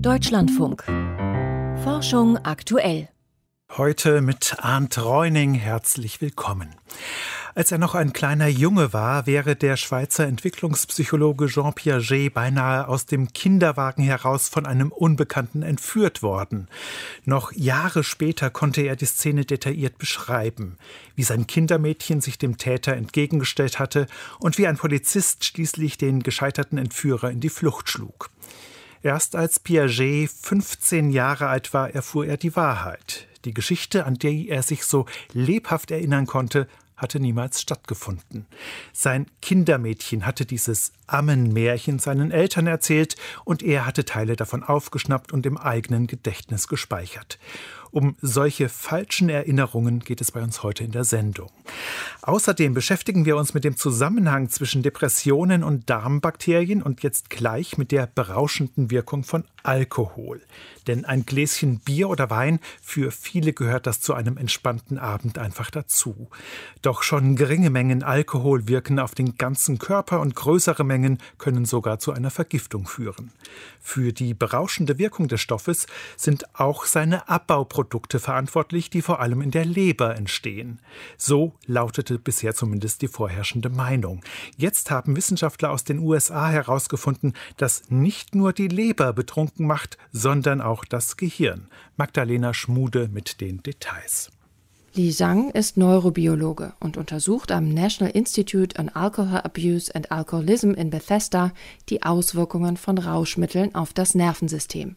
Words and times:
Deutschlandfunk. 0.00 0.84
Forschung 1.82 2.38
aktuell. 2.38 3.08
Heute 3.76 4.20
mit 4.20 4.56
Arndt 4.58 5.02
Reuning 5.02 5.54
herzlich 5.54 6.20
willkommen. 6.20 6.74
Als 7.54 7.70
er 7.70 7.78
noch 7.78 7.94
ein 7.94 8.12
kleiner 8.12 8.48
Junge 8.48 8.92
war, 8.92 9.26
wäre 9.26 9.56
der 9.56 9.76
Schweizer 9.76 10.26
Entwicklungspsychologe 10.26 11.46
Jean 11.46 11.72
Piaget 11.72 12.34
beinahe 12.34 12.88
aus 12.88 13.06
dem 13.06 13.32
Kinderwagen 13.32 14.02
heraus 14.02 14.48
von 14.48 14.66
einem 14.66 14.90
Unbekannten 14.90 15.62
entführt 15.62 16.22
worden. 16.22 16.68
Noch 17.24 17.52
Jahre 17.52 18.02
später 18.02 18.50
konnte 18.50 18.82
er 18.82 18.96
die 18.96 19.06
Szene 19.06 19.44
detailliert 19.44 19.98
beschreiben, 19.98 20.78
wie 21.14 21.22
sein 21.22 21.46
Kindermädchen 21.46 22.20
sich 22.20 22.38
dem 22.38 22.58
Täter 22.58 22.94
entgegengestellt 22.94 23.78
hatte 23.78 24.06
und 24.40 24.58
wie 24.58 24.66
ein 24.66 24.76
Polizist 24.76 25.44
schließlich 25.44 25.96
den 25.98 26.22
gescheiterten 26.22 26.78
Entführer 26.78 27.30
in 27.30 27.40
die 27.40 27.50
Flucht 27.50 27.88
schlug. 27.88 28.30
Erst 29.04 29.36
als 29.36 29.60
Piaget 29.60 30.30
15 30.30 31.10
Jahre 31.10 31.48
alt 31.48 31.74
war, 31.74 31.90
erfuhr 31.90 32.24
er 32.24 32.38
die 32.38 32.56
Wahrheit. 32.56 33.28
Die 33.44 33.52
Geschichte, 33.52 34.06
an 34.06 34.14
die 34.14 34.48
er 34.48 34.62
sich 34.62 34.86
so 34.86 35.04
lebhaft 35.34 35.90
erinnern 35.90 36.24
konnte, 36.24 36.66
hatte 36.96 37.20
niemals 37.20 37.60
stattgefunden. 37.60 38.46
Sein 38.94 39.26
Kindermädchen 39.42 40.24
hatte 40.24 40.46
dieses 40.46 40.90
Ammenmärchen 41.06 41.98
seinen 41.98 42.30
Eltern 42.30 42.66
erzählt 42.66 43.16
und 43.44 43.62
er 43.62 43.86
hatte 43.86 44.04
Teile 44.04 44.36
davon 44.36 44.62
aufgeschnappt 44.62 45.32
und 45.32 45.46
im 45.46 45.58
eigenen 45.58 46.06
Gedächtnis 46.06 46.68
gespeichert. 46.68 47.38
Um 47.94 48.16
solche 48.20 48.68
falschen 48.68 49.28
Erinnerungen 49.28 50.00
geht 50.00 50.20
es 50.20 50.32
bei 50.32 50.42
uns 50.42 50.64
heute 50.64 50.82
in 50.82 50.90
der 50.90 51.04
Sendung. 51.04 51.50
Außerdem 52.22 52.74
beschäftigen 52.74 53.24
wir 53.24 53.36
uns 53.36 53.54
mit 53.54 53.62
dem 53.62 53.76
Zusammenhang 53.76 54.48
zwischen 54.48 54.82
Depressionen 54.82 55.62
und 55.62 55.88
Darmbakterien 55.88 56.82
und 56.82 57.04
jetzt 57.04 57.30
gleich 57.30 57.78
mit 57.78 57.92
der 57.92 58.08
berauschenden 58.08 58.90
Wirkung 58.90 59.22
von 59.22 59.44
Alkohol. 59.62 60.42
Denn 60.88 61.04
ein 61.04 61.24
Gläschen 61.24 61.78
Bier 61.78 62.08
oder 62.08 62.30
Wein, 62.30 62.58
für 62.82 63.12
viele 63.12 63.52
gehört 63.52 63.86
das 63.86 64.00
zu 64.00 64.12
einem 64.12 64.38
entspannten 64.38 64.98
Abend 64.98 65.38
einfach 65.38 65.70
dazu. 65.70 66.28
Doch 66.82 67.04
schon 67.04 67.36
geringe 67.36 67.70
Mengen 67.70 68.02
Alkohol 68.02 68.66
wirken 68.66 68.98
auf 68.98 69.14
den 69.14 69.36
ganzen 69.38 69.78
Körper 69.78 70.20
und 70.20 70.34
größere 70.34 70.82
Mengen 70.82 70.93
können 71.38 71.64
sogar 71.64 71.98
zu 71.98 72.12
einer 72.12 72.30
Vergiftung 72.30 72.86
führen. 72.86 73.32
Für 73.80 74.12
die 74.12 74.34
berauschende 74.34 74.98
Wirkung 74.98 75.28
des 75.28 75.40
Stoffes 75.40 75.86
sind 76.16 76.58
auch 76.58 76.84
seine 76.86 77.28
Abbauprodukte 77.28 78.20
verantwortlich, 78.20 78.90
die 78.90 79.02
vor 79.02 79.20
allem 79.20 79.40
in 79.40 79.50
der 79.50 79.64
Leber 79.64 80.16
entstehen. 80.16 80.80
So 81.16 81.54
lautete 81.66 82.18
bisher 82.18 82.54
zumindest 82.54 83.02
die 83.02 83.08
vorherrschende 83.08 83.70
Meinung. 83.70 84.22
Jetzt 84.56 84.90
haben 84.90 85.16
Wissenschaftler 85.16 85.70
aus 85.70 85.84
den 85.84 85.98
USA 85.98 86.48
herausgefunden, 86.48 87.34
dass 87.56 87.90
nicht 87.90 88.34
nur 88.34 88.52
die 88.52 88.68
Leber 88.68 89.12
betrunken 89.12 89.66
macht, 89.66 89.98
sondern 90.12 90.60
auch 90.60 90.84
das 90.84 91.16
Gehirn. 91.16 91.68
Magdalena 91.96 92.54
Schmude 92.54 93.08
mit 93.08 93.40
den 93.40 93.62
Details. 93.62 94.30
Li 94.96 95.10
Zhang 95.10 95.50
ist 95.50 95.76
Neurobiologe 95.76 96.72
und 96.78 96.96
untersucht 96.96 97.50
am 97.50 97.68
National 97.68 98.14
Institute 98.14 98.80
on 98.80 98.88
Alcohol 98.90 99.40
Abuse 99.42 99.92
and 99.92 100.12
Alcoholism 100.12 100.70
in 100.70 100.90
Bethesda 100.90 101.50
die 101.88 102.04
Auswirkungen 102.04 102.76
von 102.76 102.98
Rauschmitteln 102.98 103.74
auf 103.74 103.92
das 103.92 104.14
Nervensystem. 104.14 104.94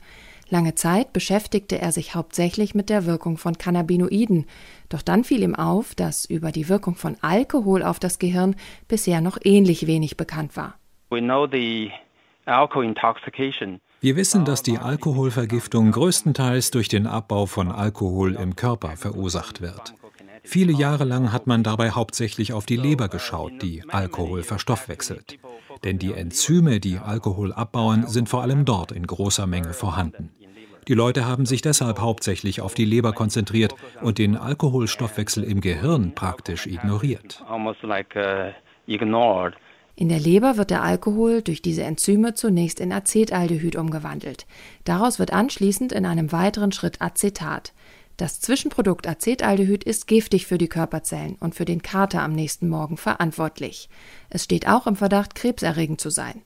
Lange 0.49 0.75
Zeit 0.75 1.13
beschäftigte 1.13 1.81
er 1.81 1.91
sich 1.91 2.13
hauptsächlich 2.13 2.75
mit 2.75 2.91
der 2.91 3.07
Wirkung 3.07 3.39
von 3.39 3.57
Cannabinoiden, 3.57 4.45
doch 4.89 5.01
dann 5.01 5.23
fiel 5.23 5.41
ihm 5.41 5.55
auf, 5.55 5.95
dass 5.95 6.25
über 6.25 6.51
die 6.51 6.69
Wirkung 6.69 6.93
von 6.93 7.17
Alkohol 7.21 7.81
auf 7.81 7.97
das 7.97 8.19
Gehirn 8.19 8.55
bisher 8.87 9.19
noch 9.19 9.39
ähnlich 9.43 9.87
wenig 9.87 10.15
bekannt 10.15 10.55
war. 10.55 10.75
We 11.09 11.21
know 11.21 11.47
the 11.51 11.89
alcohol 12.45 12.85
intoxication 12.85 13.81
wir 14.07 14.15
wissen, 14.15 14.45
dass 14.45 14.63
die 14.63 14.77
Alkoholvergiftung 14.77 15.91
größtenteils 15.91 16.71
durch 16.71 16.87
den 16.87 17.07
Abbau 17.07 17.45
von 17.45 17.69
Alkohol 17.69 18.35
im 18.35 18.55
Körper 18.55 18.95
verursacht 18.95 19.59
wird. 19.59 19.95
Viele 20.43 20.71
Jahre 20.71 21.03
lang 21.03 21.33
hat 21.33 21.45
man 21.45 21.61
dabei 21.61 21.89
hauptsächlich 21.89 22.53
auf 22.53 22.65
die 22.65 22.77
Leber 22.77 23.09
geschaut, 23.09 23.61
die 23.61 23.83
Alkohol 23.89 24.43
verstoffwechselt. 24.43 25.37
Denn 25.83 25.99
die 25.99 26.13
Enzyme, 26.13 26.79
die 26.79 26.99
Alkohol 26.99 27.51
abbauen, 27.51 28.07
sind 28.07 28.29
vor 28.29 28.43
allem 28.43 28.63
dort 28.63 28.93
in 28.93 29.05
großer 29.05 29.45
Menge 29.45 29.73
vorhanden. 29.73 30.29
Die 30.87 30.93
Leute 30.93 31.25
haben 31.25 31.45
sich 31.45 31.61
deshalb 31.61 31.99
hauptsächlich 31.99 32.61
auf 32.61 32.75
die 32.75 32.85
Leber 32.85 33.11
konzentriert 33.11 33.75
und 34.01 34.19
den 34.19 34.37
Alkoholstoffwechsel 34.37 35.43
im 35.43 35.59
Gehirn 35.59 36.15
praktisch 36.15 36.65
ignoriert. 36.65 37.43
In 39.99 40.09
der 40.09 40.19
Leber 40.19 40.57
wird 40.57 40.69
der 40.69 40.83
Alkohol 40.83 41.41
durch 41.41 41.63
diese 41.63 41.81
Enzyme 41.81 42.35
zunächst 42.35 42.79
in 42.79 42.93
Acetaldehyd 42.93 43.75
umgewandelt. 43.75 44.45
Daraus 44.83 45.17
wird 45.17 45.33
anschließend 45.33 45.91
in 45.91 46.05
einem 46.05 46.31
weiteren 46.31 46.71
Schritt 46.71 47.01
Acetat. 47.01 47.73
Das 48.15 48.39
Zwischenprodukt 48.39 49.07
Acetaldehyd 49.07 49.83
ist 49.83 50.05
giftig 50.05 50.45
für 50.45 50.59
die 50.59 50.67
Körperzellen 50.67 51.35
und 51.39 51.55
für 51.55 51.65
den 51.65 51.81
Kater 51.81 52.21
am 52.21 52.33
nächsten 52.33 52.69
Morgen 52.69 52.95
verantwortlich. 52.95 53.89
Es 54.29 54.43
steht 54.43 54.67
auch 54.67 54.85
im 54.85 54.95
Verdacht, 54.95 55.33
krebserregend 55.33 55.99
zu 55.99 56.11
sein. 56.11 56.43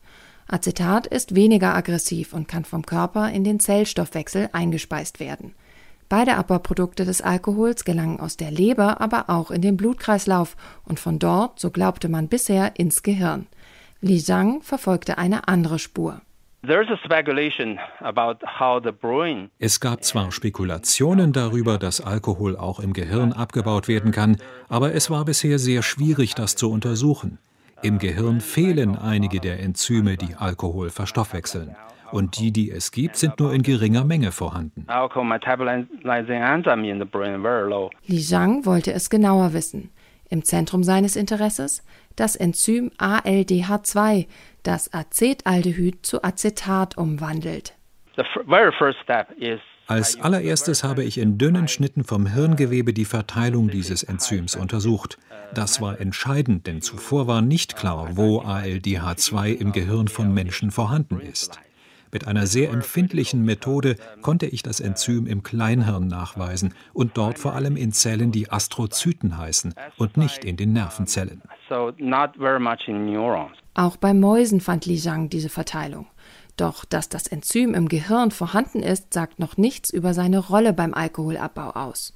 Acetat 0.48 1.06
ist 1.08 1.36
weniger 1.36 1.76
aggressiv 1.76 2.32
und 2.32 2.48
kann 2.48 2.64
vom 2.64 2.86
Körper 2.86 3.32
in 3.32 3.44
den 3.44 3.60
Zellstoffwechsel 3.60 4.48
eingespeist 4.54 5.20
werden. 5.20 5.56
Beide 6.12 6.36
Abbauprodukte 6.36 7.06
des 7.06 7.22
Alkohols 7.22 7.86
gelangen 7.86 8.20
aus 8.20 8.36
der 8.36 8.52
Leber 8.52 9.00
aber 9.00 9.30
auch 9.30 9.50
in 9.50 9.62
den 9.62 9.78
Blutkreislauf 9.78 10.58
und 10.84 11.00
von 11.00 11.20
dort, 11.20 11.58
so 11.58 11.72
glaubte 11.72 12.10
man 12.10 12.28
bisher, 12.28 12.74
ins 12.78 13.02
Gehirn. 13.02 13.48
Li 14.02 14.22
Zhang 14.22 14.62
verfolgte 14.62 15.18
eine 15.18 15.48
andere 15.48 15.80
Spur. 15.80 16.20
Es 19.58 19.80
gab 19.80 20.04
zwar 20.04 20.34
Spekulationen 20.34 21.32
darüber, 21.32 21.78
dass 21.78 22.02
Alkohol 22.02 22.58
auch 22.58 22.82
im 22.82 22.92
Gehirn 22.92 23.32
abgebaut 23.32 23.88
werden 23.88 24.12
kann, 24.12 24.36
aber 24.68 24.94
es 24.94 25.10
war 25.10 25.24
bisher 25.24 25.60
sehr 25.60 25.82
schwierig, 25.82 26.36
das 26.36 26.58
zu 26.58 26.70
untersuchen. 26.70 27.38
Im 27.84 28.00
Gehirn 28.00 28.42
fehlen 28.42 28.98
einige 28.98 29.40
der 29.40 29.62
Enzyme, 29.62 30.18
die 30.18 30.36
Alkohol 30.36 30.90
verstoffwechseln 30.90 31.74
und 32.12 32.40
die, 32.40 32.52
die 32.52 32.72
es 32.72 32.92
gibt, 32.92 33.16
sind 33.18 33.40
nur 33.40 33.54
in 33.54 33.64
geringer 33.64 34.04
Menge 34.04 34.32
vorhanden. 34.32 34.86
Li 38.06 38.22
Zhang 38.22 38.66
wollte 38.66 38.94
es 38.94 39.10
genauer 39.10 39.54
wissen. 39.54 39.90
Im 40.30 40.44
Zentrum 40.46 40.84
seines 40.84 41.16
Interesses 41.16 41.84
das 42.16 42.36
Enzym 42.36 42.92
ALDH2, 42.98 44.28
das 44.64 44.94
Acetaldehyd 44.94 46.06
zu 46.06 46.24
Acetat 46.24 46.98
umwandelt. 46.98 47.74
Als 49.88 50.22
allererstes 50.22 50.84
habe 50.84 51.04
ich 51.04 51.18
in 51.18 51.38
dünnen 51.38 51.68
Schnitten 51.68 52.04
vom 52.04 52.28
Hirngewebe 52.28 52.94
die 52.94 53.06
Verteilung 53.06 53.70
dieses 53.70 54.04
Enzyms 54.04 54.56
untersucht. 54.56 55.18
Das 55.54 55.82
war 55.82 56.00
entscheidend, 56.00 56.66
denn 56.66 56.82
zuvor 56.82 57.28
war 57.28 57.42
nicht 57.42 57.76
klar, 57.76 58.16
wo 58.16 58.42
ALDH2 58.42 59.54
im 59.54 59.74
Gehirn 59.74 60.08
von 60.08 60.34
Menschen 60.34 60.72
vorhanden 60.72 61.20
ist. 61.20 61.60
Mit 62.12 62.28
einer 62.28 62.46
sehr 62.46 62.72
empfindlichen 62.72 63.44
Methode 63.44 63.96
konnte 64.22 64.46
ich 64.46 64.64
das 64.64 64.80
Enzym 64.80 65.28
im 65.28 65.44
Kleinhirn 65.44 66.08
nachweisen 66.08 66.74
und 66.94 67.18
dort 67.18 67.40
vor 67.40 67.54
allem 67.54 67.78
in 67.78 67.94
Zellen, 67.94 68.32
die 68.32 68.52
Astrozyten 68.52 69.38
heißen 69.38 69.74
und 69.98 70.18
nicht 70.18 70.44
in 70.44 70.58
den 70.58 70.74
Nervenzellen. 70.74 71.42
Auch 73.74 73.96
bei 73.96 74.14
Mäusen 74.14 74.60
fand 74.60 74.86
Li 74.86 74.98
Zhang 74.98 75.30
diese 75.30 75.50
Verteilung. 75.50 76.08
Doch 76.58 76.84
dass 76.84 77.08
das 77.08 77.28
Enzym 77.28 77.74
im 77.74 77.88
Gehirn 77.88 78.32
vorhanden 78.32 78.84
ist, 78.84 79.14
sagt 79.14 79.40
noch 79.40 79.56
nichts 79.56 79.90
über 79.90 80.14
seine 80.14 80.40
Rolle 80.40 80.74
beim 80.74 80.94
Alkoholabbau 80.94 81.72
aus. 81.72 82.14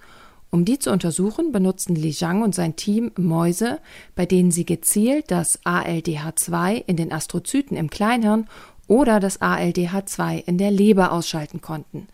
Um 0.52 0.64
die 0.64 0.80
zu 0.80 0.92
untersuchen, 0.92 1.52
benutzten 1.52 1.96
Li 1.96 2.12
Zhang 2.12 2.42
und 2.42 2.54
sein 2.54 2.76
Team 2.76 3.12
Mäuse, 3.18 3.80
bei 4.16 4.26
denen 4.26 4.52
sie 4.52 4.66
gezielt 4.66 5.32
das 5.32 5.62
ALDH2 5.66 6.84
in 6.86 6.96
den 6.98 7.12
Astrozyten 7.12 7.76
im 7.76 7.90
Kleinhirn 7.90 8.48
oder 8.88 9.20
das 9.20 9.42
ALDH2 9.42 10.44
in 10.46 10.58
der 10.58 10.72
Leber 10.72 11.12
ausschalten 11.12 11.62
konnten. 11.62 12.08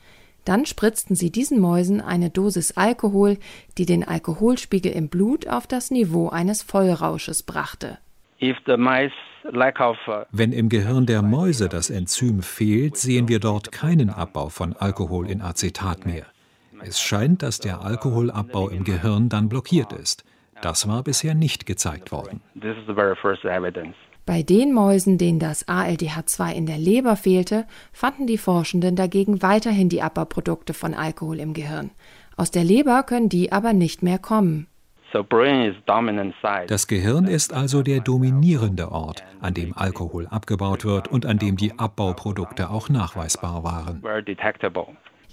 Dann 0.46 0.66
spritzten 0.66 1.16
sie 1.16 1.32
diesen 1.32 1.60
Mäusen 1.60 2.02
eine 2.02 2.30
Dosis 2.30 2.72
Alkohol, 2.72 3.38
die 3.78 3.86
den 3.86 4.08
Alkoholspiegel 4.08 4.92
im 4.92 5.08
Blut 5.08 5.48
auf 5.48 5.68
das 5.68 5.92
Niveau 5.92 6.30
eines 6.30 6.64
Vollrausches 6.64 7.44
brachte. 7.44 8.00
Uh, 8.42 8.54
Wenn 10.32 10.52
im 10.52 10.70
Gehirn 10.70 11.06
der 11.06 11.22
Mäuse 11.22 11.70
das 11.70 11.92
Enzym 11.92 12.42
fehlt, 12.42 12.98
sehen 12.98 13.28
wir 13.28 13.40
dort 13.40 13.72
keinen 13.72 14.10
Abbau 14.10 14.50
von 14.50 14.74
Alkohol 14.74 15.30
in 15.30 15.42
Acetat 15.42 16.08
mehr. 16.08 16.26
Es 16.84 17.00
scheint, 17.00 17.44
dass 17.44 17.60
der 17.60 17.82
Alkoholabbau 17.82 18.70
im 18.70 18.84
Gehirn 18.84 19.30
dann 19.30 19.48
blockiert 19.48 19.94
ist. 19.94 20.24
Das 20.64 20.88
war 20.88 21.04
bisher 21.04 21.36
nicht 21.36 21.68
gezeigt 21.68 22.12
worden. 22.12 22.42
Bei 24.26 24.44
den 24.44 24.74
Mäusen, 24.74 25.18
denen 25.18 25.40
das 25.40 25.68
ALDH2 25.68 26.54
in 26.54 26.66
der 26.66 26.78
Leber 26.78 27.16
fehlte, 27.16 27.66
fanden 27.92 28.28
die 28.28 28.38
Forschenden 28.38 28.96
dagegen 28.96 29.42
weiterhin 29.42 29.90
die 29.90 30.02
Abbauprodukte 30.02 30.74
von 30.74 30.94
Alkohol 30.94 31.40
im 31.40 31.54
Gehirn. 31.54 31.92
Aus 32.38 32.52
der 32.52 32.64
Leber 32.64 33.04
können 33.04 33.30
die 33.30 33.52
aber 33.52 33.74
nicht 33.74 34.04
mehr 34.04 34.20
kommen. 34.20 34.68
Das 36.68 36.88
Gehirn 36.88 37.26
ist 37.26 37.54
also 37.54 37.84
der 37.84 38.00
dominierende 38.00 38.92
Ort, 38.92 39.24
an 39.42 39.54
dem 39.54 39.76
Alkohol 39.76 40.28
abgebaut 40.28 40.86
wird 40.86 41.10
und 41.10 41.26
an 41.26 41.38
dem 41.38 41.58
die 41.58 41.78
Abbauprodukte 41.78 42.70
auch 42.70 42.88
nachweisbar 42.88 43.64
waren. 43.64 44.02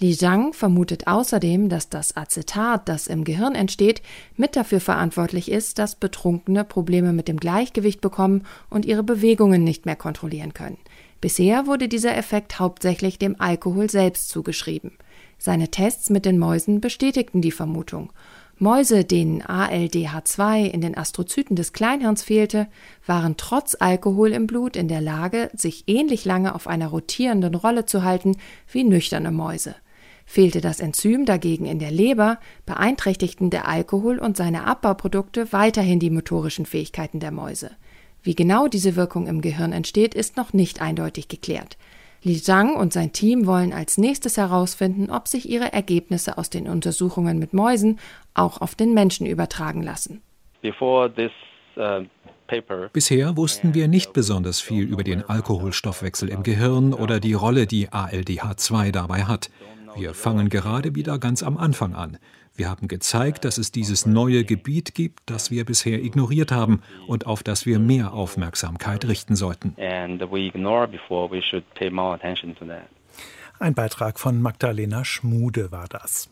Li 0.01 0.17
Zhang 0.17 0.53
vermutet 0.53 1.09
außerdem, 1.09 1.69
dass 1.69 1.89
das 1.89 2.17
Acetat, 2.17 2.89
das 2.89 3.09
im 3.09 3.25
Gehirn 3.25 3.57
entsteht, 3.57 4.01
mit 4.37 4.55
dafür 4.55 4.81
verantwortlich 4.81 5.51
ist, 5.51 5.81
dass 5.81 5.97
Betrunkene 5.97 6.63
Probleme 6.63 7.13
mit 7.13 7.27
dem 7.27 7.37
Gleichgewicht 7.37 8.01
bekommen 8.01 8.45
und 8.71 8.87
ihre 8.87 9.03
Bewegungen 9.03 9.65
nicht 9.65 9.87
mehr 9.87 9.97
kontrollieren 9.97 10.55
können. 10.55 10.79
Bisher 11.21 11.67
wurde 11.67 11.89
dieser 11.89 12.17
Effekt 12.17 12.61
hauptsächlich 12.61 13.19
dem 13.19 13.41
Alkohol 13.41 13.91
selbst 13.91 14.29
zugeschrieben. 14.29 14.93
Seine 15.37 15.69
Tests 15.69 16.11
mit 16.11 16.25
den 16.25 16.39
Mäusen 16.39 16.81
bestätigten 16.81 17.43
die 17.43 17.51
Vermutung. 17.51 18.13
Mäuse, 18.61 19.05
denen 19.05 19.43
ALDH2 19.43 20.67
in 20.67 20.81
den 20.81 20.97
Astrozyten 20.97 21.57
des 21.57 21.73
Kleinhirns 21.73 22.23
fehlte, 22.23 22.69
waren 23.05 23.37
trotz 23.37 23.77
Alkohol 23.79 24.33
im 24.33 24.47
Blut 24.47 24.77
in 24.77 24.87
der 24.87 25.01
Lage, 25.01 25.51
sich 25.55 25.85
ähnlich 25.89 26.25
lange 26.25 26.55
auf 26.55 26.69
einer 26.69 26.89
rotierenden 26.89 27.57
Rolle 27.57 27.85
zu 27.85 28.05
halten 28.05 28.37
wie 28.71 28.85
nüchterne 28.85 29.33
Mäuse. 29.33 29.75
Fehlte 30.31 30.61
das 30.61 30.81
Enzym 30.81 31.25
dagegen 31.25 31.65
in 31.65 31.79
der 31.79 31.91
Leber, 31.91 32.39
beeinträchtigten 32.67 33.49
der 33.49 33.67
Alkohol 33.67 34.19
und 34.19 34.37
seine 34.37 34.67
Abbauprodukte 34.67 35.55
weiterhin 35.55 36.01
die 36.01 36.11
motorischen 36.11 36.67
Fähigkeiten 36.67 37.19
der 37.19 37.31
Mäuse. 37.31 37.71
Wie 38.23 38.35
genau 38.35 38.69
diese 38.69 38.95
Wirkung 38.95 39.27
im 39.27 39.41
Gehirn 39.41 39.73
entsteht, 39.73 40.15
ist 40.15 40.37
noch 40.37 40.53
nicht 40.53 40.83
eindeutig 40.83 41.29
geklärt. 41.29 41.79
Li 42.23 42.43
Zhang 42.43 42.77
und 42.77 42.93
sein 42.93 43.13
Team 43.13 43.47
wollen 43.47 43.73
als 43.73 43.97
nächstes 43.97 44.37
herausfinden, 44.37 45.11
ob 45.11 45.29
sich 45.29 45.49
ihre 45.49 45.73
Ergebnisse 45.73 46.37
aus 46.37 46.51
den 46.51 46.69
Untersuchungen 46.69 47.39
mit 47.39 47.55
Mäusen 47.55 47.99
auch 48.35 48.61
auf 48.61 48.75
den 48.75 48.93
Menschen 48.93 49.27
übertragen 49.27 49.83
lassen. 49.83 50.21
Uh, 50.63 51.09
Bisher 52.93 53.37
wussten 53.39 53.73
wir 53.73 53.89
nicht 53.89 54.13
besonders 54.13 54.61
viel 54.61 54.85
über 54.85 55.05
den 55.05 55.23
Alkoholstoffwechsel 55.23 56.29
im 56.29 56.43
Gehirn 56.43 56.93
oder 56.93 57.19
die 57.19 57.33
Rolle, 57.33 57.67
die 57.67 57.89
ALDH2 57.89 58.93
dabei 58.93 59.25
hat. 59.25 59.49
Wir 59.99 60.15
fangen 60.15 60.49
gerade 60.49 60.95
wieder 60.95 61.19
ganz 61.19 61.43
am 61.43 61.57
Anfang 61.57 61.95
an. 61.95 62.19
Wir 62.55 62.69
haben 62.69 62.87
gezeigt, 62.87 63.45
dass 63.45 63.59
es 63.59 63.73
dieses 63.73 64.07
neue 64.07 64.45
Gebiet 64.45 64.95
gibt, 64.95 65.21
das 65.27 65.51
wir 65.51 65.65
bisher 65.65 66.03
ignoriert 66.03 66.53
haben 66.53 66.83
und 67.07 67.27
auf 67.27 67.43
das 67.43 67.67
wir 67.67 67.79
mehr 67.79 68.13
Aufmerksamkeit 68.13 69.07
richten 69.07 69.35
sollten. 69.35 69.75
Ein 73.59 73.75
Beitrag 73.75 74.21
von 74.21 74.41
Magdalena 74.41 75.05
Schmude 75.05 75.73
war 75.73 75.89
das. 75.89 76.31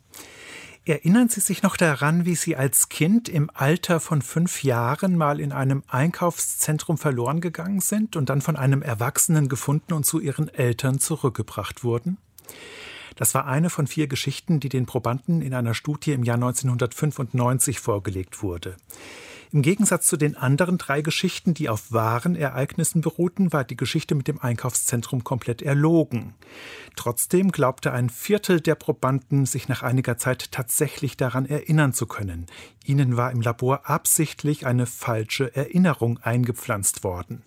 Erinnern 0.84 1.28
Sie 1.28 1.40
sich 1.40 1.64
noch 1.64 1.76
daran, 1.76 2.24
wie 2.24 2.36
Sie 2.36 2.54
als 2.54 2.88
Kind 2.88 3.28
im 3.28 3.50
Alter 3.52 3.98
von 3.98 4.22
fünf 4.22 4.62
Jahren 4.62 5.16
mal 5.16 5.40
in 5.40 5.50
einem 5.50 5.82
Einkaufszentrum 5.88 6.98
verloren 6.98 7.40
gegangen 7.40 7.80
sind 7.80 8.14
und 8.14 8.30
dann 8.30 8.40
von 8.40 8.54
einem 8.54 8.82
Erwachsenen 8.82 9.48
gefunden 9.48 9.92
und 9.92 10.06
zu 10.06 10.20
Ihren 10.20 10.48
Eltern 10.48 11.00
zurückgebracht 11.00 11.82
wurden? 11.82 12.19
Das 13.16 13.34
war 13.34 13.46
eine 13.46 13.70
von 13.70 13.86
vier 13.86 14.06
Geschichten, 14.06 14.60
die 14.60 14.68
den 14.68 14.86
Probanden 14.86 15.42
in 15.42 15.54
einer 15.54 15.74
Studie 15.74 16.12
im 16.12 16.22
Jahr 16.22 16.36
1995 16.36 17.80
vorgelegt 17.80 18.42
wurde. 18.42 18.76
Im 19.52 19.62
Gegensatz 19.62 20.06
zu 20.06 20.16
den 20.16 20.36
anderen 20.36 20.76
drei 20.76 21.02
Geschichten, 21.02 21.54
die 21.54 21.68
auf 21.68 21.92
wahren 21.92 22.36
Ereignissen 22.36 23.00
beruhten, 23.00 23.52
war 23.52 23.64
die 23.64 23.76
Geschichte 23.76 24.14
mit 24.14 24.28
dem 24.28 24.40
Einkaufszentrum 24.40 25.24
komplett 25.24 25.62
erlogen. 25.62 26.34
Trotzdem 26.96 27.52
glaubte 27.52 27.92
ein 27.92 28.10
Viertel 28.10 28.60
der 28.60 28.74
Probanden, 28.74 29.46
sich 29.46 29.69
nach 29.69 29.82
einiger 29.82 30.19
Zeit 30.19 30.50
tatsächlich 30.52 31.16
daran 31.16 31.46
erinnern 31.46 31.92
zu 31.92 32.06
können. 32.06 32.46
Ihnen 32.84 33.16
war 33.16 33.30
im 33.30 33.40
Labor 33.40 33.88
absichtlich 33.88 34.66
eine 34.66 34.86
falsche 34.86 35.54
Erinnerung 35.54 36.19
eingepflanzt 36.19 37.04
worden. 37.04 37.42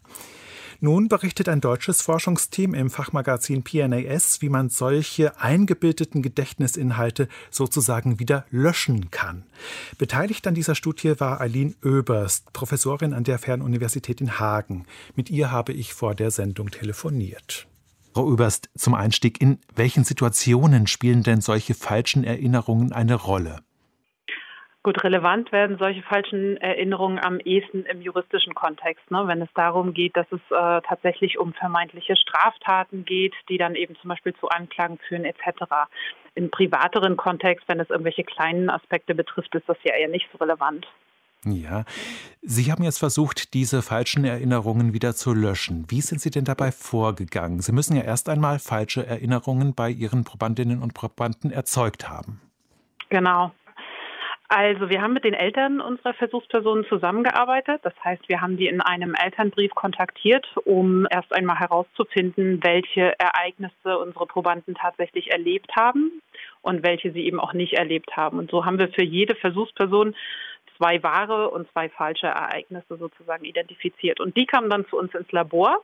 Nun 0.82 1.10
berichtet 1.10 1.50
ein 1.50 1.60
deutsches 1.60 2.02
Forschungsteam 2.02 2.74
im 2.74 2.90
Fachmagazin 2.90 3.64
PNAS, 3.64 4.42
wie 4.42 4.48
man 4.48 4.70
solche 4.70 5.38
eingebildeten 5.38 6.22
Gedächtnisinhalte 6.22 7.28
sozusagen 7.52 8.20
wieder 8.20 8.46
löschen 8.50 9.12
kann. 9.12 9.44
Beteiligt 9.98 10.48
an 10.48 10.56
dieser 10.56 10.76
Studie 10.76 11.20
war 11.20 11.42
Eileen 11.42 11.76
Oeberst, 11.84 12.54
Professorin 12.54 13.14
an 13.14 13.26
der 13.26 13.40
Fernuniversität 13.40 14.22
in 14.22 14.40
Hagen. 14.40 14.86
Mit 15.16 15.30
ihr 15.30 15.52
habe 15.52 15.74
ich 15.74 15.94
vor 15.94 16.16
der 16.16 16.32
Sendung 16.32 16.72
telefoniert. 16.72 17.68
Frau 18.14 18.26
Oeberst, 18.26 18.70
zum 18.78 18.94
Einstieg, 18.94 19.42
in 19.42 19.60
welchen 19.76 20.06
Situationen 20.06 20.88
spielen 20.88 21.24
denn 21.24 21.42
solche 21.42 21.74
falschen 21.74 22.24
Erinnerungen 22.24 22.94
eine 22.94 23.16
Rolle? 23.16 23.60
Gut, 24.90 25.04
relevant 25.04 25.52
werden 25.52 25.78
solche 25.78 26.02
falschen 26.02 26.58
Erinnerungen 26.58 27.20
am 27.20 27.40
ehesten 27.40 27.86
im 27.86 28.02
juristischen 28.02 28.56
Kontext, 28.56 29.12
ne? 29.12 29.22
wenn 29.28 29.40
es 29.40 29.50
darum 29.54 29.94
geht, 29.94 30.18
dass 30.18 30.26
es 30.32 30.40
äh, 30.50 30.82
tatsächlich 30.82 31.38
um 31.38 31.54
vermeintliche 31.54 32.16
Straftaten 32.16 33.06
geht, 33.06 33.36
die 33.50 33.60
dann 33.60 33.76
eben 33.76 33.96
zum 34.02 34.10
Beispiel 34.10 34.34
zu 34.40 34.50
Anklagen 34.50 34.98
führen 35.08 35.26
etc. 35.26 35.62
Im 36.34 36.50
privateren 36.50 37.18
Kontext, 37.18 37.68
wenn 37.68 37.80
es 37.80 37.92
irgendwelche 37.92 38.24
kleinen 38.24 38.72
Aspekte 38.72 39.14
betrifft, 39.14 39.54
ist 39.54 39.70
das 39.70 39.78
ja 39.84 39.94
eher 39.94 40.08
nicht 40.08 40.28
so 40.32 40.40
relevant. 40.40 40.88
Ja, 41.46 41.84
Sie 42.42 42.72
haben 42.72 42.84
jetzt 42.84 42.98
versucht, 42.98 43.54
diese 43.54 43.84
falschen 43.84 44.26
Erinnerungen 44.26 44.94
wieder 44.94 45.14
zu 45.14 45.36
löschen. 45.36 45.86
Wie 45.90 46.02
sind 46.02 46.20
Sie 46.20 46.32
denn 46.32 46.46
dabei 46.46 46.72
vorgegangen? 46.72 47.60
Sie 47.60 47.74
müssen 47.74 47.96
ja 47.96 48.02
erst 48.02 48.28
einmal 48.28 48.58
falsche 48.58 49.06
Erinnerungen 49.06 49.76
bei 49.76 49.92
Ihren 49.92 50.24
Probandinnen 50.24 50.82
und 50.82 50.96
Probanden 50.96 51.52
erzeugt 51.52 52.10
haben. 52.10 52.42
Genau. 53.10 53.52
Also 54.52 54.90
wir 54.90 55.04
haben 55.04 55.14
mit 55.14 55.26
den 55.26 55.36
Eltern 55.36 55.80
unserer 55.80 56.16
Versuchspersonen 56.16 56.84
zusammengearbeitet. 56.90 57.82
Das 57.84 57.94
heißt, 58.04 58.28
wir 58.30 58.42
haben 58.42 58.58
die 58.58 58.66
in 58.66 58.82
einem 58.82 59.14
Elternbrief 59.14 59.76
kontaktiert, 59.76 60.44
um 60.66 61.06
erst 61.12 61.32
einmal 61.34 61.60
herauszufinden, 61.60 62.60
welche 62.64 63.14
Ereignisse 63.20 64.00
unsere 64.00 64.26
Probanden 64.26 64.74
tatsächlich 64.74 65.32
erlebt 65.32 65.76
haben 65.76 66.24
und 66.64 66.82
welche 66.82 67.12
sie 67.12 67.28
eben 67.28 67.40
auch 67.40 67.54
nicht 67.54 67.74
erlebt 67.74 68.18
haben. 68.18 68.40
Und 68.40 68.50
so 68.50 68.66
haben 68.66 68.80
wir 68.80 68.90
für 68.90 69.04
jede 69.04 69.36
Versuchsperson 69.36 70.16
zwei 70.80 71.04
wahre 71.04 71.50
und 71.50 71.70
zwei 71.72 71.90
falsche 71.90 72.28
Ereignisse 72.28 72.98
sozusagen 72.98 73.46
identifiziert. 73.46 74.20
Und 74.20 74.36
die 74.38 74.46
kamen 74.46 74.70
dann 74.70 74.88
zu 74.88 74.98
uns 74.98 75.14
ins 75.14 75.32
Labor 75.32 75.84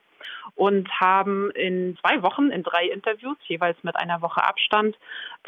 und 0.56 0.90
haben 1.00 1.52
in 1.52 1.98
zwei 2.02 2.24
Wochen 2.24 2.50
in 2.50 2.64
drei 2.64 2.88
Interviews, 2.88 3.38
jeweils 3.48 3.78
mit 3.84 3.96
einer 3.98 4.22
Woche 4.22 4.44
Abstand, 4.44 4.98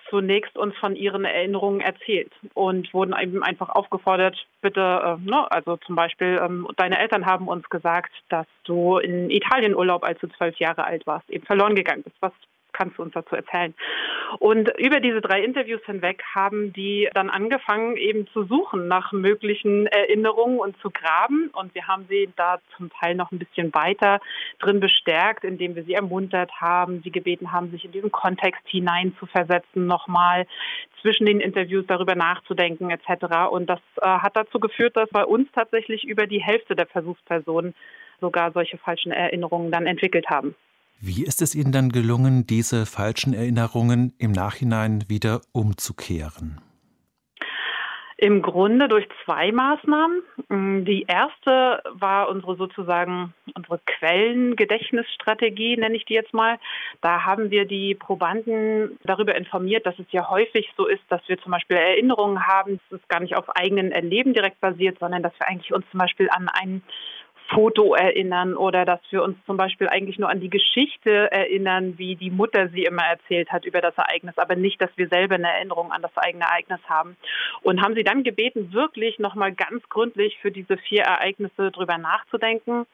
zunächst 0.09 0.57
uns 0.57 0.75
von 0.77 0.95
ihren 0.95 1.25
Erinnerungen 1.25 1.81
erzählt 1.81 2.31
und 2.53 2.93
wurden 2.93 3.15
eben 3.19 3.41
einfach 3.41 3.69
aufgefordert, 3.69 4.37
bitte, 4.61 4.81
äh, 4.81 5.29
ne, 5.29 5.49
also 5.51 5.77
zum 5.77 5.95
Beispiel, 5.95 6.39
ähm, 6.43 6.67
deine 6.75 6.99
Eltern 6.99 7.25
haben 7.25 7.47
uns 7.47 7.67
gesagt, 7.69 8.11
dass 8.29 8.47
du 8.65 8.97
in 8.97 9.29
Italien 9.29 9.75
Urlaub, 9.75 10.03
als 10.03 10.19
du 10.19 10.27
zwölf 10.27 10.57
Jahre 10.57 10.83
alt 10.83 11.07
warst, 11.07 11.29
eben 11.29 11.45
verloren 11.45 11.75
gegangen 11.75 12.03
bist. 12.03 12.17
Was 12.19 12.33
kannst 12.77 12.97
du 12.97 13.03
uns 13.03 13.13
dazu 13.13 13.35
erzählen? 13.35 13.73
Und 14.39 14.69
über 14.77 14.99
diese 14.99 15.21
drei 15.21 15.43
Interviews 15.43 15.81
hinweg 15.85 16.23
haben 16.35 16.73
die 16.73 17.09
dann 17.13 17.29
angefangen, 17.29 17.97
eben 17.97 18.27
zu 18.27 18.43
suchen 18.43 18.87
nach 18.87 19.11
möglichen 19.11 19.87
Erinnerungen 19.87 20.59
und 20.59 20.77
zu 20.81 20.89
graben. 20.89 21.49
Und 21.53 21.73
wir 21.73 21.87
haben 21.87 22.05
sie 22.09 22.29
da 22.35 22.59
zum 22.75 22.89
Teil 22.91 23.15
noch 23.15 23.31
ein 23.31 23.39
bisschen 23.39 23.73
weiter 23.73 24.19
drin 24.59 24.79
bestärkt, 24.79 25.43
indem 25.43 25.75
wir 25.75 25.83
sie 25.83 25.93
ermuntert 25.93 26.51
haben, 26.59 27.01
sie 27.03 27.11
gebeten 27.11 27.51
haben, 27.51 27.71
sich 27.71 27.85
in 27.85 27.91
diesen 27.91 28.11
Kontext 28.11 28.61
hineinzuversetzen, 28.65 29.87
nochmal 29.87 30.45
zwischen 31.01 31.25
den 31.25 31.39
Interviews 31.39 31.85
darüber 31.87 32.15
nachzudenken 32.15 32.89
etc. 32.89 33.49
Und 33.49 33.67
das 33.67 33.79
äh, 34.01 34.05
hat 34.05 34.35
dazu 34.35 34.59
geführt, 34.59 34.97
dass 34.97 35.09
bei 35.09 35.23
uns 35.23 35.49
tatsächlich 35.53 36.03
über 36.03 36.27
die 36.27 36.41
Hälfte 36.41 36.75
der 36.75 36.87
Versuchspersonen 36.87 37.73
sogar 38.19 38.51
solche 38.51 38.77
falschen 38.77 39.11
Erinnerungen 39.11 39.71
dann 39.71 39.85
entwickelt 39.85 40.29
haben. 40.29 40.55
Wie 40.99 41.23
ist 41.23 41.43
es 41.43 41.53
Ihnen 41.53 41.71
dann 41.71 41.89
gelungen, 41.89 42.47
diese 42.47 42.87
falschen 42.87 43.33
Erinnerungen 43.33 44.13
im 44.17 44.31
Nachhinein 44.31 45.05
wieder 45.07 45.41
umzukehren? 45.51 46.59
Im 48.19 48.41
Grunde 48.41 48.87
durch 48.87 49.07
zwei 49.23 49.51
Maßnahmen. 49.51 50.23
Mm, 50.49 50.85
die 50.85 51.03
erste 51.03 51.83
war 51.91 52.29
unsere 52.29 52.55
sozusagen 52.55 53.35
unsere 53.53 53.79
Quellengedächtnisstrategie, 53.85 55.77
nenne 55.77 55.95
ich 55.95 56.05
die 56.05 56.15
jetzt 56.15 56.33
mal. 56.33 56.57
Da 57.01 57.25
haben 57.25 57.51
wir 57.51 57.65
die 57.65 57.93
Probanden 57.93 58.97
darüber 59.03 59.35
informiert, 59.35 59.85
dass 59.85 59.99
es 59.99 60.07
ja 60.09 60.27
häufig 60.31 60.73
so 60.75 60.87
ist, 60.87 61.03
dass 61.09 61.21
wir 61.27 61.37
zum 61.37 61.51
Beispiel 61.51 61.77
Erinnerungen 61.77 62.47
haben, 62.47 62.79
das 62.89 62.99
ist 62.99 63.07
gar 63.07 63.19
nicht 63.19 63.35
auf 63.35 63.55
eigenen 63.55 63.91
Erleben 63.91 64.33
direkt 64.33 64.59
basiert, 64.61 64.97
sondern 64.97 65.21
dass 65.21 65.39
wir 65.39 65.47
eigentlich 65.47 65.71
uns 65.71 65.85
zum 65.91 65.99
Beispiel 65.99 66.27
an 66.31 66.49
einen 66.49 66.81
Foto 67.49 67.95
erinnern 67.95 68.55
oder 68.55 68.85
dass 68.85 68.99
wir 69.09 69.23
uns 69.23 69.37
zum 69.45 69.57
Beispiel 69.57 69.87
eigentlich 69.87 70.19
nur 70.19 70.29
an 70.29 70.39
die 70.39 70.49
Geschichte 70.49 71.31
erinnern, 71.31 71.97
wie 71.97 72.15
die 72.15 72.29
Mutter 72.29 72.69
sie 72.69 72.83
immer 72.83 73.03
erzählt 73.03 73.51
hat 73.51 73.65
über 73.65 73.81
das 73.81 73.97
Ereignis, 73.97 74.37
aber 74.37 74.55
nicht, 74.55 74.81
dass 74.81 74.89
wir 74.95 75.07
selber 75.07 75.35
eine 75.35 75.51
Erinnerung 75.51 75.91
an 75.91 76.01
das 76.01 76.15
eigene 76.17 76.43
Ereignis 76.43 76.81
haben. 76.87 77.15
Und 77.61 77.81
haben 77.81 77.95
sie 77.95 78.03
dann 78.03 78.23
gebeten, 78.23 78.73
wirklich 78.73 79.19
nochmal 79.19 79.53
ganz 79.53 79.87
gründlich 79.89 80.37
für 80.41 80.51
diese 80.51 80.77
vier 80.77 81.03
Ereignisse 81.03 81.71
drüber 81.71 81.97
nachzudenken, 81.97 82.85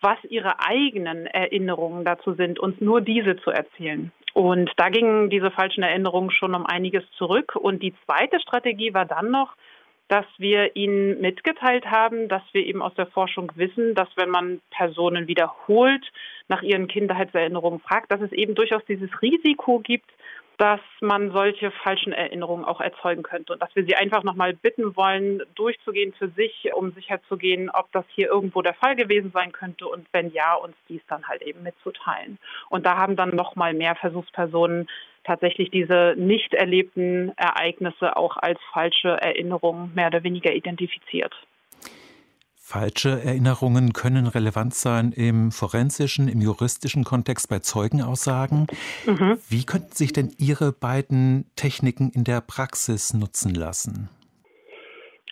was 0.00 0.18
ihre 0.28 0.60
eigenen 0.60 1.26
Erinnerungen 1.26 2.04
dazu 2.04 2.34
sind, 2.34 2.58
uns 2.58 2.80
nur 2.80 3.00
diese 3.00 3.36
zu 3.36 3.50
erzählen. 3.50 4.12
Und 4.34 4.70
da 4.76 4.88
gingen 4.88 5.28
diese 5.28 5.50
falschen 5.50 5.82
Erinnerungen 5.82 6.30
schon 6.30 6.54
um 6.54 6.66
einiges 6.66 7.04
zurück. 7.18 7.54
Und 7.54 7.82
die 7.82 7.94
zweite 8.04 8.40
Strategie 8.40 8.94
war 8.94 9.04
dann 9.04 9.30
noch, 9.30 9.54
dass 10.12 10.26
wir 10.36 10.76
ihnen 10.76 11.22
mitgeteilt 11.22 11.86
haben, 11.86 12.28
dass 12.28 12.42
wir 12.52 12.66
eben 12.66 12.82
aus 12.82 12.92
der 12.96 13.06
Forschung 13.06 13.50
wissen, 13.54 13.94
dass 13.94 14.10
wenn 14.14 14.28
man 14.28 14.60
Personen 14.70 15.26
wiederholt 15.26 16.04
nach 16.48 16.60
ihren 16.60 16.86
Kindheitserinnerungen 16.86 17.80
fragt, 17.80 18.12
dass 18.12 18.20
es 18.20 18.30
eben 18.30 18.54
durchaus 18.54 18.84
dieses 18.84 19.08
Risiko 19.22 19.78
gibt, 19.78 20.10
dass 20.62 20.80
man 21.00 21.32
solche 21.32 21.72
falschen 21.72 22.12
Erinnerungen 22.12 22.64
auch 22.64 22.80
erzeugen 22.80 23.24
könnte 23.24 23.52
und 23.52 23.60
dass 23.60 23.74
wir 23.74 23.84
sie 23.84 23.96
einfach 23.96 24.22
nochmal 24.22 24.54
bitten 24.54 24.94
wollen, 24.94 25.42
durchzugehen 25.56 26.12
für 26.12 26.28
sich, 26.28 26.70
um 26.72 26.92
sicherzugehen, 26.92 27.68
ob 27.68 27.90
das 27.90 28.04
hier 28.14 28.28
irgendwo 28.28 28.62
der 28.62 28.74
Fall 28.74 28.94
gewesen 28.94 29.32
sein 29.34 29.50
könnte 29.50 29.88
und 29.88 30.06
wenn 30.12 30.30
ja, 30.30 30.54
uns 30.54 30.76
dies 30.88 31.02
dann 31.08 31.26
halt 31.26 31.42
eben 31.42 31.64
mitzuteilen. 31.64 32.38
Und 32.68 32.86
da 32.86 32.96
haben 32.96 33.16
dann 33.16 33.30
nochmal 33.30 33.74
mehr 33.74 33.96
Versuchspersonen 33.96 34.88
tatsächlich 35.24 35.68
diese 35.72 36.14
nicht 36.16 36.54
erlebten 36.54 37.32
Ereignisse 37.36 38.16
auch 38.16 38.36
als 38.36 38.60
falsche 38.72 39.20
Erinnerungen 39.20 39.92
mehr 39.96 40.06
oder 40.06 40.22
weniger 40.22 40.52
identifiziert. 40.52 41.34
Falsche 42.64 43.22
Erinnerungen 43.22 43.92
können 43.92 44.28
relevant 44.28 44.72
sein 44.72 45.10
im 45.10 45.50
forensischen, 45.50 46.28
im 46.28 46.40
juristischen 46.40 47.02
Kontext 47.02 47.48
bei 47.48 47.58
Zeugenaussagen. 47.58 48.68
Mhm. 49.04 49.38
Wie 49.48 49.64
könnten 49.64 49.94
sich 49.94 50.12
denn 50.12 50.32
Ihre 50.38 50.72
beiden 50.72 51.44
Techniken 51.56 52.10
in 52.10 52.22
der 52.22 52.40
Praxis 52.40 53.14
nutzen 53.14 53.52
lassen? 53.52 54.08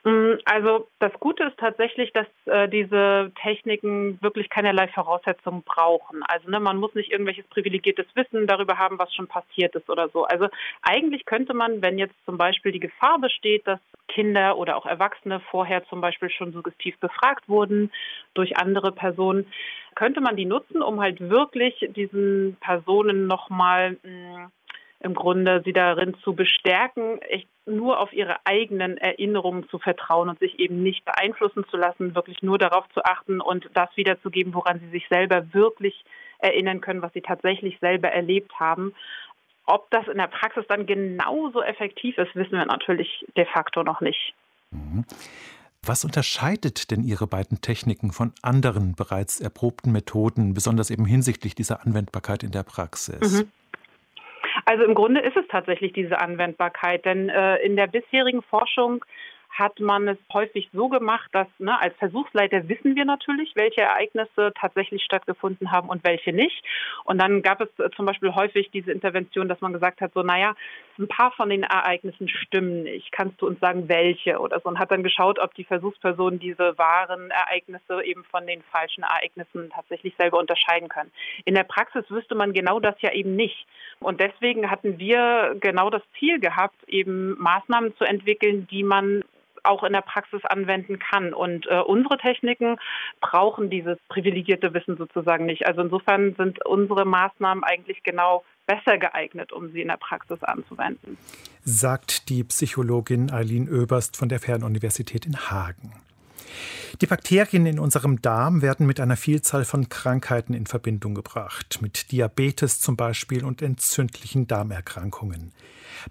Mm, 0.05 0.35
also 0.47 0.89
das 0.99 1.13
Gute 1.21 1.45
ist 1.45 1.59
tatsächlich, 1.59 2.13
dass 2.13 2.27
äh, 2.47 2.69
diese 2.69 3.33
Techniken 3.43 4.21
wirklich 4.23 4.49
keinerlei 4.49 4.89
Voraussetzungen 4.89 5.63
brauchen. 5.63 6.23
Also 6.29 6.49
ne, 6.51 6.59
man 6.59 6.79
muss 6.79 6.95
nicht 6.95 7.11
irgendwelches 7.11 7.47
privilegiertes 7.49 8.07
Wissen 8.15 8.47
darüber 8.47 8.79
haben, 8.79 8.99
was 8.99 9.15
schon 9.15 9.27
passiert 9.27 9.75
ist 9.75 9.91
oder 9.91 10.09
so. 10.09 10.25
Also 10.25 10.49
eigentlich 10.83 11.27
könnte 11.27 11.53
man, 11.53 11.83
wenn 11.83 11.99
jetzt 11.99 12.15
zum 12.25 12.39
Beispiel 12.39 12.73
die 12.73 12.81
Gefahr 12.81 13.19
besteht, 13.19 13.67
dass 13.67 13.81
Kinder 14.09 14.57
oder 14.57 14.77
auch 14.77 14.87
Erwachsene 14.87 15.41
vorher 15.51 15.85
zum 15.85 16.01
Beispiel 16.01 16.31
schon 16.31 16.53
suggestiv 16.53 16.99
befragt 16.99 17.49
wurden 17.49 17.93
durch 18.35 18.57
andere 18.57 18.93
Personen, 18.93 19.47
könnte 19.95 20.21
man 20.21 20.37
die 20.37 20.47
nutzen, 20.47 20.83
um 20.83 21.01
halt 21.01 21.21
wirklich 21.21 21.89
diesen 21.95 22.57
Personen 22.61 23.27
nochmal 23.27 23.99
mm, 24.03 24.47
im 25.01 25.15
Grunde 25.15 25.63
sie 25.65 25.73
darin 25.73 26.15
zu 26.23 26.35
bestärken, 26.35 27.21
echt 27.23 27.49
nur 27.71 27.99
auf 28.01 28.13
ihre 28.13 28.37
eigenen 28.45 28.99
Erinnerungen 28.99 29.69
zu 29.69 29.79
vertrauen 29.79 30.29
und 30.29 30.39
sich 30.39 30.59
eben 30.59 30.83
nicht 30.83 31.05
beeinflussen 31.05 31.65
zu 31.71 31.77
lassen, 31.77 32.15
wirklich 32.15 32.43
nur 32.43 32.59
darauf 32.59 32.89
zu 32.95 33.05
achten 33.05 33.41
und 33.41 33.69
das 33.75 33.89
wiederzugeben, 33.97 34.55
woran 34.55 34.81
sie 34.81 34.91
sich 34.91 35.07
selber 35.09 35.53
wirklich 35.55 36.05
erinnern 36.39 36.81
können, 36.81 37.03
was 37.03 37.13
sie 37.13 37.21
tatsächlich 37.21 37.79
selber 37.81 38.09
erlebt 38.09 38.53
haben. 38.59 38.95
Ob 39.67 39.91
das 39.91 40.09
in 40.09 40.19
der 40.19 40.27
Praxis 40.27 40.65
dann 40.69 40.87
genauso 40.87 41.63
effektiv 41.63 42.19
ist, 42.19 42.35
wissen 42.35 42.53
wir 42.53 42.67
natürlich 42.67 43.25
de 43.37 43.47
facto 43.47 43.83
noch 43.83 44.01
nicht. 44.01 44.35
Mhm. 44.71 45.05
Was 45.83 46.05
unterscheidet 46.05 46.91
denn 46.91 47.03
Ihre 47.03 47.27
beiden 47.27 47.63
Techniken 47.63 48.13
von 48.13 48.33
anderen 48.43 48.95
bereits 48.95 49.41
erprobten 49.41 49.93
Methoden, 49.93 50.53
besonders 50.53 50.91
eben 50.91 51.07
hinsichtlich 51.07 51.55
dieser 51.55 51.87
Anwendbarkeit 51.87 52.43
in 52.43 52.51
der 52.51 52.65
Praxis? 52.65 53.41
Mhm. 53.41 53.51
Also 54.65 54.85
im 54.85 54.95
Grunde 54.95 55.21
ist 55.21 55.37
es 55.37 55.47
tatsächlich 55.49 55.93
diese 55.93 56.21
Anwendbarkeit, 56.21 57.05
denn 57.05 57.29
äh, 57.29 57.57
in 57.59 57.77
der 57.77 57.87
bisherigen 57.87 58.43
Forschung 58.43 59.05
hat 59.51 59.81
man 59.81 60.07
es 60.09 60.19
häufig 60.33 60.71
so 60.73 60.89
gemacht, 60.89 61.29
dass 61.33 61.49
ne, 61.59 61.79
als 61.81 61.95
Versuchsleiter 61.97 62.69
wissen 62.69 62.95
wir 62.95 63.05
natürlich, 63.05 63.53
welche 63.57 63.83
Ereignisse 63.83 64.53
tatsächlich 64.59 65.03
stattgefunden 65.03 65.73
haben 65.73 65.89
und 65.89 66.05
welche 66.05 66.33
nicht. 66.33 66.65
Und 67.05 67.21
dann 67.21 67.43
gab 67.43 67.61
es 67.61 67.69
äh, 67.79 67.91
zum 67.97 68.07
Beispiel 68.07 68.35
häufig 68.35 68.71
diese 68.73 68.93
Intervention, 68.93 69.49
dass 69.49 69.61
man 69.61 69.73
gesagt 69.73 70.01
hat, 70.01 70.13
so 70.15 70.23
naja, 70.23 70.55
ein 70.99 71.09
paar 71.09 71.33
von 71.33 71.51
den 71.51 71.65
Ereignissen 71.65 72.29
stimmen 72.29 72.85
nicht. 72.85 73.11
Kannst 73.11 73.43
du 73.43 73.47
uns 73.47 73.59
sagen, 73.59 73.89
welche 73.89 74.39
oder 74.39 74.61
so? 74.61 74.69
Und 74.69 74.79
hat 74.79 74.93
dann 74.93 75.03
geschaut, 75.03 75.39
ob 75.39 75.55
die 75.55 75.65
Versuchspersonen 75.65 76.39
diese 76.39 76.79
wahren 76.79 77.31
Ereignisse 77.31 78.05
eben 78.05 78.25
von 78.25 78.47
den 78.47 78.63
falschen 78.71 79.03
Ereignissen 79.03 79.71
tatsächlich 79.75 80.15
selber 80.17 80.39
unterscheiden 80.39 80.89
können. 80.89 81.11
In 81.45 81.55
der 81.55 81.65
Praxis 81.65 82.09
wüsste 82.09 82.35
man 82.35 82.53
genau 82.53 82.79
das 82.79 82.95
ja 83.01 83.13
eben 83.13 83.35
nicht. 83.35 83.67
Und 84.01 84.21
deswegen 84.21 84.71
hatten 84.71 84.99
wir 84.99 85.57
genau 85.61 85.91
das 85.91 86.03
Ziel 86.19 86.41
gehabt, 86.41 86.77
eben 86.89 87.39
Maßnahmen 87.39 87.97
zu 87.97 88.05
entwickeln, 88.05 88.67
die 88.71 88.83
man 88.83 89.23
auch 89.63 89.85
in 89.85 89.93
der 89.93 90.01
Praxis 90.01 90.45
anwenden 90.45 90.99
kann. 90.99 91.35
Und 91.35 91.67
äh, 91.67 91.81
unsere 91.81 92.17
Techniken 92.17 92.77
brauchen 93.21 93.71
dieses 93.71 93.99
privilegierte 94.09 94.73
Wissen 94.73 94.97
sozusagen 94.97 95.47
nicht. 95.47 95.67
Also 95.67 95.83
insofern 95.83 96.35
sind 96.37 96.65
unsere 96.65 97.05
Maßnahmen 97.05 97.63
eigentlich 97.65 98.03
genau 98.03 98.45
besser 98.67 98.99
geeignet, 98.99 99.53
um 99.53 99.71
sie 99.73 99.83
in 99.83 99.89
der 99.89 99.97
Praxis 99.97 100.43
anzuwenden. 100.43 101.19
Sagt 101.63 102.29
die 102.29 102.45
Psychologin 102.45 103.31
Eileen 103.31 103.69
Oeberst 103.69 104.17
von 104.17 104.29
der 104.29 104.41
Fernuniversität 104.41 105.27
in 105.27 105.37
Hagen. 105.51 105.93
Die 107.01 107.07
Bakterien 107.07 107.67
in 107.67 107.79
unserem 107.79 108.21
Darm 108.21 108.63
werden 108.63 108.87
mit 108.87 109.01
einer 109.01 109.17
Vielzahl 109.17 109.65
von 109.65 109.89
Krankheiten 109.89 110.55
in 110.55 110.67
Verbindung 110.67 111.15
gebracht, 111.15 111.79
mit 111.81 112.13
Diabetes 112.13 112.81
zum 112.81 112.97
Beispiel 112.97 113.45
und 113.45 113.63
entzündlichen 113.63 114.47
Darmerkrankungen. 114.47 115.53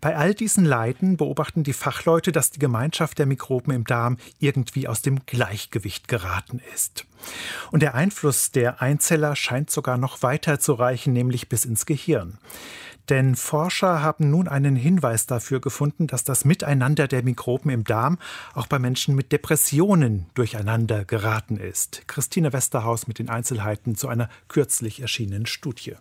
Bei 0.02 0.16
all 0.16 0.34
diesen 0.34 0.66
Leiden 0.66 1.18
beobachten 1.18 1.64
die 1.64 1.74
Fachleute, 1.74 2.32
dass 2.32 2.52
die 2.52 2.60
Gemeinschaft 2.60 3.18
der 3.18 3.26
Mikroben 3.26 3.74
im 3.74 3.86
Darm 3.86 4.18
irgendwie 4.40 4.88
aus 4.88 5.02
dem 5.02 5.26
Gleichgewicht 5.26 6.08
geraten 6.08 6.62
ist. 6.74 7.06
Und 7.72 7.82
der 7.82 7.96
Einfluss 7.96 8.52
der 8.52 8.82
Einzeller 8.82 9.36
scheint 9.36 9.70
sogar 9.70 9.98
noch 9.98 10.22
weiter 10.22 10.60
zu 10.60 10.74
reichen, 10.74 11.14
nämlich 11.14 11.50
bis 11.50 11.66
ins 11.66 11.86
Gehirn. 11.86 12.38
Denn 13.10 13.36
Forscher 13.36 14.04
haben 14.04 14.30
nun 14.30 14.48
einen 14.48 14.76
Hinweis 14.76 15.26
dafür 15.26 15.60
gefunden, 15.60 16.06
dass 16.06 16.24
das 16.24 16.46
Miteinander 16.46 17.08
der 17.08 17.24
Mikroben 17.24 17.72
im 17.72 17.84
Darm 17.84 18.20
auch 18.54 18.68
bei 18.68 18.78
Menschen 18.78 19.16
mit 19.16 19.32
Depressionen 19.32 20.28
durcheinander 20.36 21.06
geraten 21.06 21.58
ist. 21.58 22.08
Christine 22.08 22.54
Westerhaus 22.54 23.08
mit 23.08 23.18
den 23.18 23.30
Einzelheiten 23.30 23.96
zu 23.96 24.08
einer 24.08 24.30
kürzlich 24.48 25.02
erschienenen 25.02 25.48
Studie. 25.48 25.96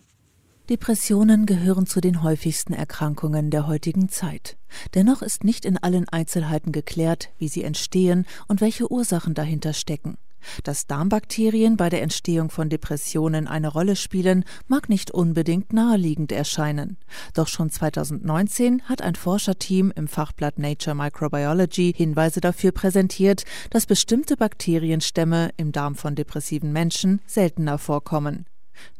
Depressionen 0.68 1.46
gehören 1.46 1.86
zu 1.86 2.02
den 2.02 2.22
häufigsten 2.22 2.74
Erkrankungen 2.74 3.50
der 3.50 3.66
heutigen 3.66 4.10
Zeit. 4.10 4.58
Dennoch 4.94 5.22
ist 5.22 5.42
nicht 5.42 5.64
in 5.64 5.78
allen 5.78 6.06
Einzelheiten 6.10 6.72
geklärt, 6.72 7.30
wie 7.38 7.48
sie 7.48 7.64
entstehen 7.64 8.26
und 8.48 8.60
welche 8.60 8.92
Ursachen 8.92 9.32
dahinter 9.32 9.72
stecken. 9.72 10.18
Dass 10.64 10.86
Darmbakterien 10.86 11.76
bei 11.76 11.88
der 11.88 12.02
Entstehung 12.02 12.50
von 12.50 12.68
Depressionen 12.68 13.46
eine 13.46 13.68
Rolle 13.68 13.96
spielen, 13.96 14.44
mag 14.66 14.88
nicht 14.88 15.10
unbedingt 15.10 15.72
naheliegend 15.72 16.32
erscheinen. 16.32 16.96
Doch 17.34 17.48
schon 17.48 17.70
2019 17.70 18.82
hat 18.82 19.02
ein 19.02 19.14
Forscherteam 19.14 19.92
im 19.94 20.08
Fachblatt 20.08 20.58
Nature 20.58 20.96
Microbiology 20.96 21.92
Hinweise 21.96 22.40
dafür 22.40 22.72
präsentiert, 22.72 23.44
dass 23.70 23.86
bestimmte 23.86 24.36
Bakterienstämme 24.36 25.50
im 25.56 25.72
Darm 25.72 25.94
von 25.94 26.14
depressiven 26.14 26.72
Menschen 26.72 27.20
seltener 27.26 27.78
vorkommen. 27.78 28.46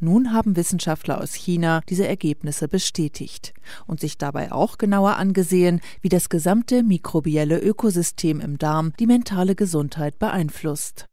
Nun 0.01 0.33
haben 0.33 0.57
Wissenschaftler 0.57 1.21
aus 1.21 1.35
China 1.35 1.81
diese 1.89 2.07
Ergebnisse 2.07 2.69
bestätigt 2.69 3.55
und 3.87 4.01
sich 4.01 4.19
dabei 4.19 4.53
auch 4.53 4.79
genauer 4.79 5.17
angesehen, 5.17 5.81
wie 6.01 6.09
das 6.09 6.29
gesamte 6.29 6.83
mikrobielle 6.83 7.59
Ökosystem 7.59 8.41
im 8.41 8.59
Darm 8.59 8.93
die 8.99 9.07
mentale 9.07 9.55
Gesundheit 9.55 10.19
beeinflusst. 10.19 11.08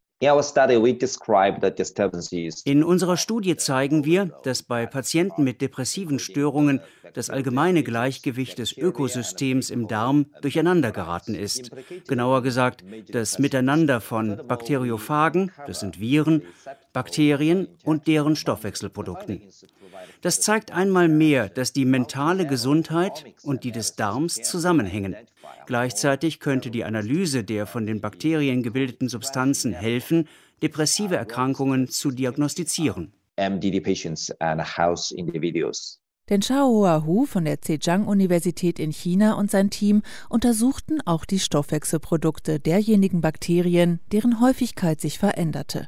In 2.63 2.83
unserer 2.83 3.17
Studie 3.17 3.57
zeigen 3.57 4.05
wir, 4.05 4.25
dass 4.43 4.63
bei 4.63 4.85
Patienten 4.85 5.43
mit 5.43 5.59
depressiven 5.59 6.19
Störungen 6.19 6.79
das 7.13 7.29
allgemeine 7.29 7.83
Gleichgewicht 7.83 8.57
des 8.57 8.77
Ökosystems 8.77 9.69
im 9.69 9.89
Darm 9.89 10.27
durcheinander 10.41 10.93
geraten 10.93 11.35
ist. 11.35 11.71
Genauer 12.07 12.43
gesagt, 12.43 12.85
das 13.09 13.39
Miteinander 13.39 13.99
von 13.99 14.41
Bakteriophagen, 14.47 15.51
das 15.67 15.81
sind 15.81 15.99
Viren, 15.99 16.43
Bakterien 16.93 17.67
und 17.83 18.07
deren 18.07 18.37
Stoffwechselprodukten. 18.37 19.41
Das 20.21 20.41
zeigt 20.41 20.71
einmal 20.71 21.07
mehr, 21.07 21.49
dass 21.49 21.73
die 21.73 21.85
mentale 21.85 22.47
Gesundheit 22.47 23.25
und 23.43 23.63
die 23.63 23.71
des 23.71 23.95
Darms 23.95 24.35
zusammenhängen. 24.35 25.15
Gleichzeitig 25.67 26.39
könnte 26.39 26.71
die 26.71 26.83
Analyse 26.83 27.43
der 27.43 27.65
von 27.65 27.85
den 27.85 28.01
Bakterien 28.01 28.63
gebildeten 28.63 29.09
Substanzen 29.09 29.73
helfen, 29.73 30.27
depressive 30.61 31.15
Erkrankungen 31.15 31.89
zu 31.89 32.11
diagnostizieren. 32.11 33.13
Denn 36.29 36.39
Xiao 36.39 37.05
Hu 37.05 37.25
von 37.25 37.45
der 37.45 37.61
Zhejiang-Universität 37.61 38.79
in 38.79 38.91
China 38.91 39.33
und 39.33 39.51
sein 39.51 39.69
Team 39.69 40.01
untersuchten 40.29 40.99
auch 41.05 41.25
die 41.25 41.39
Stoffwechselprodukte 41.39 42.59
derjenigen 42.59 43.21
Bakterien, 43.21 43.99
deren 44.11 44.41
Häufigkeit 44.41 44.99
sich 44.99 45.19
veränderte. 45.19 45.87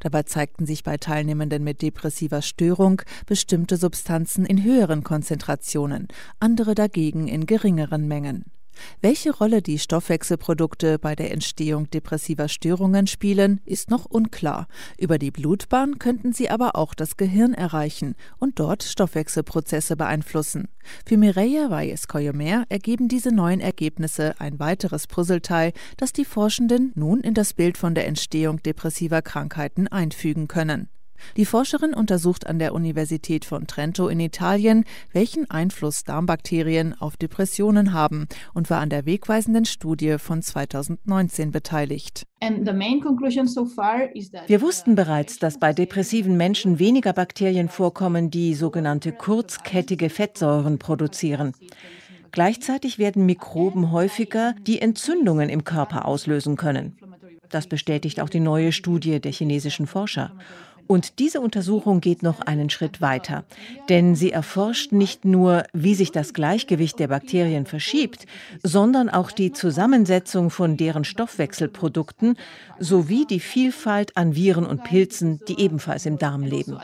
Dabei 0.00 0.22
zeigten 0.24 0.66
sich 0.66 0.84
bei 0.84 0.96
Teilnehmenden 0.96 1.64
mit 1.64 1.82
depressiver 1.82 2.42
Störung 2.42 3.02
bestimmte 3.26 3.76
Substanzen 3.76 4.46
in 4.46 4.62
höheren 4.64 5.04
Konzentrationen, 5.04 6.08
andere 6.40 6.74
dagegen 6.74 7.28
in 7.28 7.46
geringeren 7.46 8.08
Mengen. 8.08 8.44
Welche 9.00 9.32
Rolle 9.34 9.62
die 9.62 9.78
Stoffwechselprodukte 9.78 10.98
bei 10.98 11.14
der 11.14 11.32
Entstehung 11.32 11.90
depressiver 11.90 12.48
Störungen 12.48 13.06
spielen, 13.06 13.60
ist 13.64 13.90
noch 13.90 14.04
unklar. 14.04 14.66
Über 14.98 15.18
die 15.18 15.30
Blutbahn 15.30 15.98
könnten 15.98 16.32
sie 16.32 16.50
aber 16.50 16.76
auch 16.76 16.94
das 16.94 17.16
Gehirn 17.16 17.54
erreichen 17.54 18.14
und 18.38 18.58
dort 18.58 18.82
Stoffwechselprozesse 18.82 19.96
beeinflussen. 19.96 20.68
Für 21.04 21.16
Mireia 21.16 21.70
Valles-Coyomer 21.70 22.64
ergeben 22.68 23.08
diese 23.08 23.32
neuen 23.32 23.60
Ergebnisse 23.60 24.34
ein 24.38 24.58
weiteres 24.58 25.06
Puzzleteil, 25.06 25.72
das 25.96 26.12
die 26.12 26.24
Forschenden 26.24 26.92
nun 26.94 27.20
in 27.20 27.34
das 27.34 27.54
Bild 27.54 27.78
von 27.78 27.94
der 27.94 28.06
Entstehung 28.06 28.62
depressiver 28.62 29.22
Krankheiten 29.22 29.88
einfügen 29.88 30.48
können. 30.48 30.88
Die 31.36 31.44
Forscherin 31.44 31.94
untersucht 31.94 32.46
an 32.46 32.58
der 32.58 32.74
Universität 32.74 33.44
von 33.44 33.66
Trento 33.66 34.08
in 34.08 34.20
Italien, 34.20 34.84
welchen 35.12 35.50
Einfluss 35.50 36.04
Darmbakterien 36.04 36.94
auf 36.98 37.16
Depressionen 37.16 37.92
haben 37.92 38.26
und 38.54 38.70
war 38.70 38.80
an 38.80 38.90
der 38.90 39.06
wegweisenden 39.06 39.64
Studie 39.64 40.16
von 40.18 40.42
2019 40.42 41.50
beteiligt. 41.50 42.26
Wir 44.46 44.60
wussten 44.60 44.94
bereits, 44.94 45.38
dass 45.38 45.58
bei 45.58 45.72
depressiven 45.72 46.36
Menschen 46.36 46.78
weniger 46.78 47.12
Bakterien 47.12 47.68
vorkommen, 47.68 48.30
die 48.30 48.54
sogenannte 48.54 49.12
kurzkettige 49.12 50.10
Fettsäuren 50.10 50.78
produzieren. 50.78 51.52
Gleichzeitig 52.32 52.98
werden 52.98 53.24
Mikroben 53.24 53.92
häufiger, 53.92 54.54
die 54.66 54.82
Entzündungen 54.82 55.48
im 55.48 55.64
Körper 55.64 56.04
auslösen 56.04 56.56
können. 56.56 56.98
Das 57.48 57.66
bestätigt 57.66 58.20
auch 58.20 58.28
die 58.28 58.40
neue 58.40 58.72
Studie 58.72 59.20
der 59.20 59.32
chinesischen 59.32 59.86
Forscher. 59.86 60.32
Und 60.86 61.18
diese 61.18 61.40
Untersuchung 61.40 62.00
geht 62.00 62.22
noch 62.22 62.40
einen 62.40 62.70
Schritt 62.70 63.00
weiter, 63.00 63.44
denn 63.88 64.14
sie 64.14 64.30
erforscht 64.30 64.92
nicht 64.92 65.24
nur, 65.24 65.64
wie 65.72 65.94
sich 65.94 66.12
das 66.12 66.32
Gleichgewicht 66.32 66.98
der 66.98 67.08
Bakterien 67.08 67.66
verschiebt, 67.66 68.26
sondern 68.62 69.08
auch 69.08 69.30
die 69.30 69.52
Zusammensetzung 69.52 70.50
von 70.50 70.76
deren 70.76 71.04
Stoffwechselprodukten 71.04 72.36
sowie 72.78 73.26
die 73.26 73.40
Vielfalt 73.40 74.16
an 74.16 74.34
Viren 74.36 74.66
und 74.66 74.84
Pilzen, 74.84 75.40
die 75.48 75.60
ebenfalls 75.60 76.06
im 76.06 76.18
Darm 76.18 76.42
leben. 76.42 76.78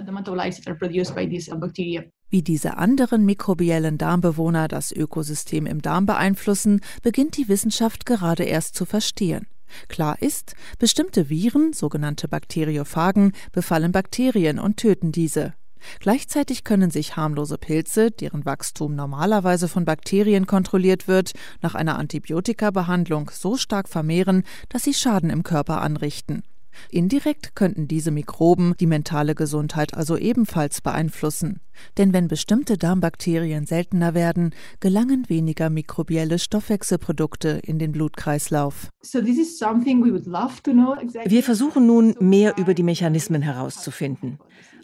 Wie 2.30 2.42
diese 2.42 2.78
anderen 2.78 3.26
mikrobiellen 3.26 3.98
Darmbewohner 3.98 4.66
das 4.66 4.90
Ökosystem 4.90 5.66
im 5.66 5.82
Darm 5.82 6.06
beeinflussen, 6.06 6.80
beginnt 7.02 7.36
die 7.36 7.48
Wissenschaft 7.48 8.06
gerade 8.06 8.44
erst 8.44 8.74
zu 8.74 8.86
verstehen. 8.86 9.46
Klar 9.88 10.20
ist, 10.20 10.54
bestimmte 10.78 11.28
Viren, 11.28 11.72
sogenannte 11.72 12.28
Bakteriophagen, 12.28 13.32
befallen 13.52 13.92
Bakterien 13.92 14.58
und 14.58 14.76
töten 14.76 15.12
diese. 15.12 15.54
Gleichzeitig 16.00 16.64
können 16.64 16.90
sich 16.90 17.16
harmlose 17.16 17.58
Pilze, 17.58 18.10
deren 18.10 18.44
Wachstum 18.44 18.94
normalerweise 18.94 19.68
von 19.68 19.84
Bakterien 19.84 20.46
kontrolliert 20.46 21.08
wird, 21.08 21.32
nach 21.60 21.74
einer 21.74 21.98
Antibiotikabehandlung 21.98 23.30
so 23.32 23.56
stark 23.56 23.88
vermehren, 23.88 24.44
dass 24.68 24.84
sie 24.84 24.94
Schaden 24.94 25.30
im 25.30 25.42
Körper 25.42 25.80
anrichten. 25.80 26.44
Indirekt 26.90 27.54
könnten 27.54 27.88
diese 27.88 28.10
Mikroben 28.10 28.74
die 28.80 28.86
mentale 28.86 29.34
Gesundheit 29.34 29.94
also 29.94 30.16
ebenfalls 30.16 30.80
beeinflussen. 30.80 31.60
Denn 31.98 32.12
wenn 32.12 32.28
bestimmte 32.28 32.76
Darmbakterien 32.76 33.66
seltener 33.66 34.14
werden, 34.14 34.54
gelangen 34.80 35.28
weniger 35.28 35.70
mikrobielle 35.70 36.38
Stoffwechselprodukte 36.38 37.60
in 37.64 37.78
den 37.78 37.92
Blutkreislauf. 37.92 38.88
Wir 41.24 41.42
versuchen 41.42 41.86
nun, 41.86 42.14
mehr 42.20 42.58
über 42.58 42.74
die 42.74 42.82
Mechanismen 42.82 43.42
herauszufinden. 43.42 44.38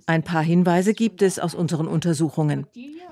Ein 0.09 0.23
paar 0.23 0.43
Hinweise 0.43 0.95
gibt 0.95 1.21
es 1.21 1.38
aus 1.38 1.55
unseren 1.55 1.87
Untersuchungen. 1.87 2.67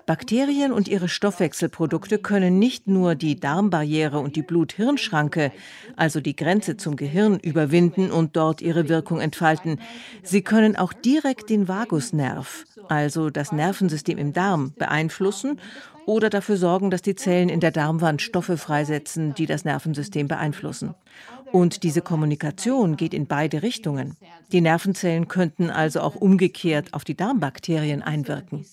Bakterien 0.07 0.73
und 0.73 0.89
ihre 0.89 1.11
Stoffwechselprodukte 1.11 2.17
können 2.17 2.59
nicht 2.59 2.87
nur 2.87 3.15
die 3.15 3.39
Darmbarriere 3.39 4.19
und 4.19 4.35
die 4.35 4.41
Blut-Hirn-Schranke, 4.41 5.53
also 5.95 6.23
die 6.23 6.35
Grenze 6.35 6.79
zum 6.79 6.97
Gehirn, 6.97 7.39
überwinden 7.39 8.11
und 8.11 8.35
dort 8.35 8.63
ihre 8.63 8.89
Wirkung 8.89 9.21
entfalten. 9.21 9.79
Sie 10.23 10.41
können 10.41 10.75
auch 10.75 10.95
direkt 10.95 11.51
den 11.51 11.69
Vagusnerv, 11.69 12.65
also 12.89 13.29
das 13.29 13.53
Nervensystem 13.53 14.17
im 14.17 14.33
Darm, 14.33 14.73
beeinflussen 14.79 15.61
oder 16.07 16.31
dafür 16.31 16.57
sorgen, 16.57 16.91
dass 16.91 17.03
die 17.03 17.17
Zellen 17.17 17.51
in 17.51 17.61
der 17.61 17.73
Darmwand 17.73 18.23
Stoffe 18.23 18.57
freisetzen, 18.57 19.35
die 19.35 19.45
das 19.45 19.67
Nervensystem 19.67 20.29
beeinflussen. 20.29 20.95
Und 21.57 21.85
diese 21.85 22.03
Kommunikation 22.03 22.99
geht 22.99 23.15
in 23.15 23.27
beide 23.27 23.63
Richtungen. 23.63 24.19
Die 24.53 24.61
Nervenzellen 24.61 25.27
könnten 25.27 25.71
also 25.71 26.01
auch 26.01 26.15
umgekehrt 26.15 26.93
auf 26.93 27.03
die 27.03 27.17
Darmbakterien 27.17 28.03
einwirken. 28.03 28.67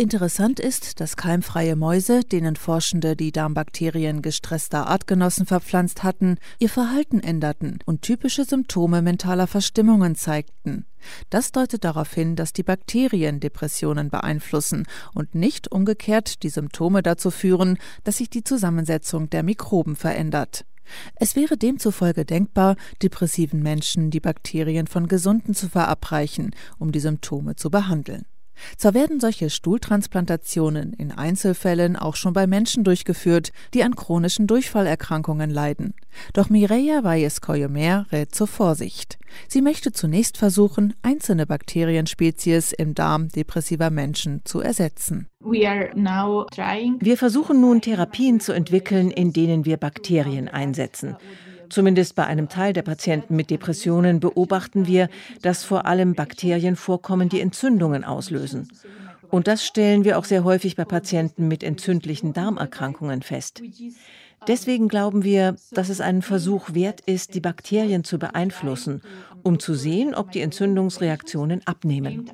Interessant 0.00 0.60
ist, 0.60 1.00
dass 1.00 1.16
keimfreie 1.16 1.74
Mäuse, 1.74 2.20
denen 2.20 2.54
Forschende 2.54 3.16
die 3.16 3.32
Darmbakterien 3.32 4.22
gestresster 4.22 4.86
Artgenossen 4.86 5.44
verpflanzt 5.44 6.04
hatten, 6.04 6.38
ihr 6.60 6.68
Verhalten 6.68 7.18
änderten 7.18 7.80
und 7.84 8.02
typische 8.02 8.44
Symptome 8.44 9.02
mentaler 9.02 9.48
Verstimmungen 9.48 10.14
zeigten. 10.14 10.86
Das 11.30 11.50
deutet 11.50 11.82
darauf 11.82 12.14
hin, 12.14 12.36
dass 12.36 12.52
die 12.52 12.62
Bakterien 12.62 13.40
Depressionen 13.40 14.08
beeinflussen 14.08 14.86
und 15.14 15.34
nicht 15.34 15.72
umgekehrt 15.72 16.44
die 16.44 16.50
Symptome 16.50 17.02
dazu 17.02 17.32
führen, 17.32 17.76
dass 18.04 18.18
sich 18.18 18.30
die 18.30 18.44
Zusammensetzung 18.44 19.30
der 19.30 19.42
Mikroben 19.42 19.96
verändert. 19.96 20.64
Es 21.16 21.34
wäre 21.34 21.56
demzufolge 21.56 22.24
denkbar, 22.24 22.76
depressiven 23.02 23.64
Menschen 23.64 24.12
die 24.12 24.20
Bakterien 24.20 24.86
von 24.86 25.08
Gesunden 25.08 25.54
zu 25.54 25.68
verabreichen, 25.68 26.54
um 26.78 26.92
die 26.92 27.00
Symptome 27.00 27.56
zu 27.56 27.68
behandeln. 27.68 28.26
Zwar 28.76 28.94
werden 28.94 29.20
solche 29.20 29.50
Stuhltransplantationen 29.50 30.92
in 30.92 31.12
Einzelfällen 31.12 31.96
auch 31.96 32.16
schon 32.16 32.32
bei 32.32 32.46
Menschen 32.46 32.84
durchgeführt, 32.84 33.52
die 33.74 33.82
an 33.82 33.96
chronischen 33.96 34.46
Durchfallerkrankungen 34.46 35.50
leiden. 35.50 35.94
Doch 36.32 36.50
Mireia 36.50 37.04
Valles-Coyomer 37.04 38.06
rät 38.12 38.34
zur 38.34 38.46
Vorsicht. 38.46 39.18
Sie 39.46 39.62
möchte 39.62 39.92
zunächst 39.92 40.38
versuchen, 40.38 40.94
einzelne 41.02 41.46
Bakterienspezies 41.46 42.72
im 42.72 42.94
Darm 42.94 43.28
depressiver 43.28 43.90
Menschen 43.90 44.40
zu 44.44 44.60
ersetzen. 44.60 45.28
Wir 45.40 47.16
versuchen 47.16 47.60
nun 47.60 47.80
Therapien 47.80 48.40
zu 48.40 48.52
entwickeln, 48.52 49.10
in 49.10 49.32
denen 49.32 49.64
wir 49.64 49.76
Bakterien 49.76 50.48
einsetzen. 50.48 51.16
Zumindest 51.70 52.14
bei 52.14 52.26
einem 52.26 52.48
Teil 52.48 52.72
der 52.72 52.82
Patienten 52.82 53.36
mit 53.36 53.50
Depressionen 53.50 54.20
beobachten 54.20 54.86
wir, 54.86 55.08
dass 55.42 55.64
vor 55.64 55.86
allem 55.86 56.14
Bakterien 56.14 56.76
vorkommen, 56.76 57.28
die 57.28 57.40
Entzündungen 57.40 58.04
auslösen. 58.04 58.68
Und 59.30 59.46
das 59.46 59.64
stellen 59.64 60.04
wir 60.04 60.18
auch 60.18 60.24
sehr 60.24 60.44
häufig 60.44 60.76
bei 60.76 60.84
Patienten 60.84 61.48
mit 61.48 61.62
entzündlichen 61.62 62.32
Darmerkrankungen 62.32 63.22
fest. 63.22 63.62
Deswegen 64.46 64.88
glauben 64.88 65.24
wir, 65.24 65.56
dass 65.72 65.88
es 65.88 66.00
einen 66.00 66.22
Versuch 66.22 66.72
wert 66.72 67.00
ist, 67.02 67.34
die 67.34 67.40
Bakterien 67.40 68.04
zu 68.04 68.18
beeinflussen, 68.18 69.02
um 69.42 69.58
zu 69.58 69.74
sehen, 69.74 70.14
ob 70.14 70.30
die 70.30 70.40
Entzündungsreaktionen 70.40 71.66
abnehmen. 71.66 72.30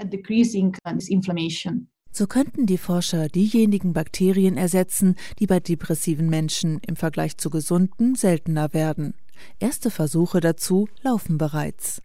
So 2.12 2.28
könnten 2.28 2.66
die 2.66 2.78
Forscher 2.78 3.28
diejenigen 3.28 3.92
Bakterien 3.92 4.56
ersetzen, 4.56 5.16
die 5.40 5.48
bei 5.48 5.58
depressiven 5.58 6.28
Menschen 6.28 6.80
im 6.86 6.94
Vergleich 6.94 7.38
zu 7.38 7.50
gesunden 7.50 8.14
seltener 8.14 8.72
werden. 8.72 9.14
Erste 9.58 9.90
Versuche 9.90 10.40
dazu 10.40 10.88
laufen 11.02 11.38
bereits. 11.38 12.02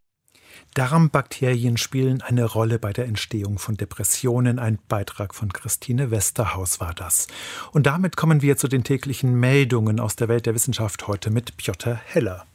Darmbakterien 0.73 1.77
spielen 1.77 2.21
eine 2.21 2.45
Rolle 2.45 2.79
bei 2.79 2.93
der 2.93 3.05
Entstehung 3.05 3.57
von 3.59 3.75
Depressionen. 3.75 4.59
Ein 4.59 4.79
Beitrag 4.87 5.33
von 5.33 5.51
Christine 5.51 6.11
Westerhaus 6.11 6.79
war 6.79 6.93
das. 6.93 7.27
Und 7.71 7.85
damit 7.85 8.17
kommen 8.17 8.41
wir 8.41 8.57
zu 8.57 8.67
den 8.67 8.83
täglichen 8.83 9.39
Meldungen 9.39 9.99
aus 9.99 10.15
der 10.15 10.27
Welt 10.27 10.45
der 10.45 10.55
Wissenschaft 10.55 11.07
heute 11.07 11.31
mit 11.31 11.57
Piotr 11.57 11.95
Heller. 11.95 12.45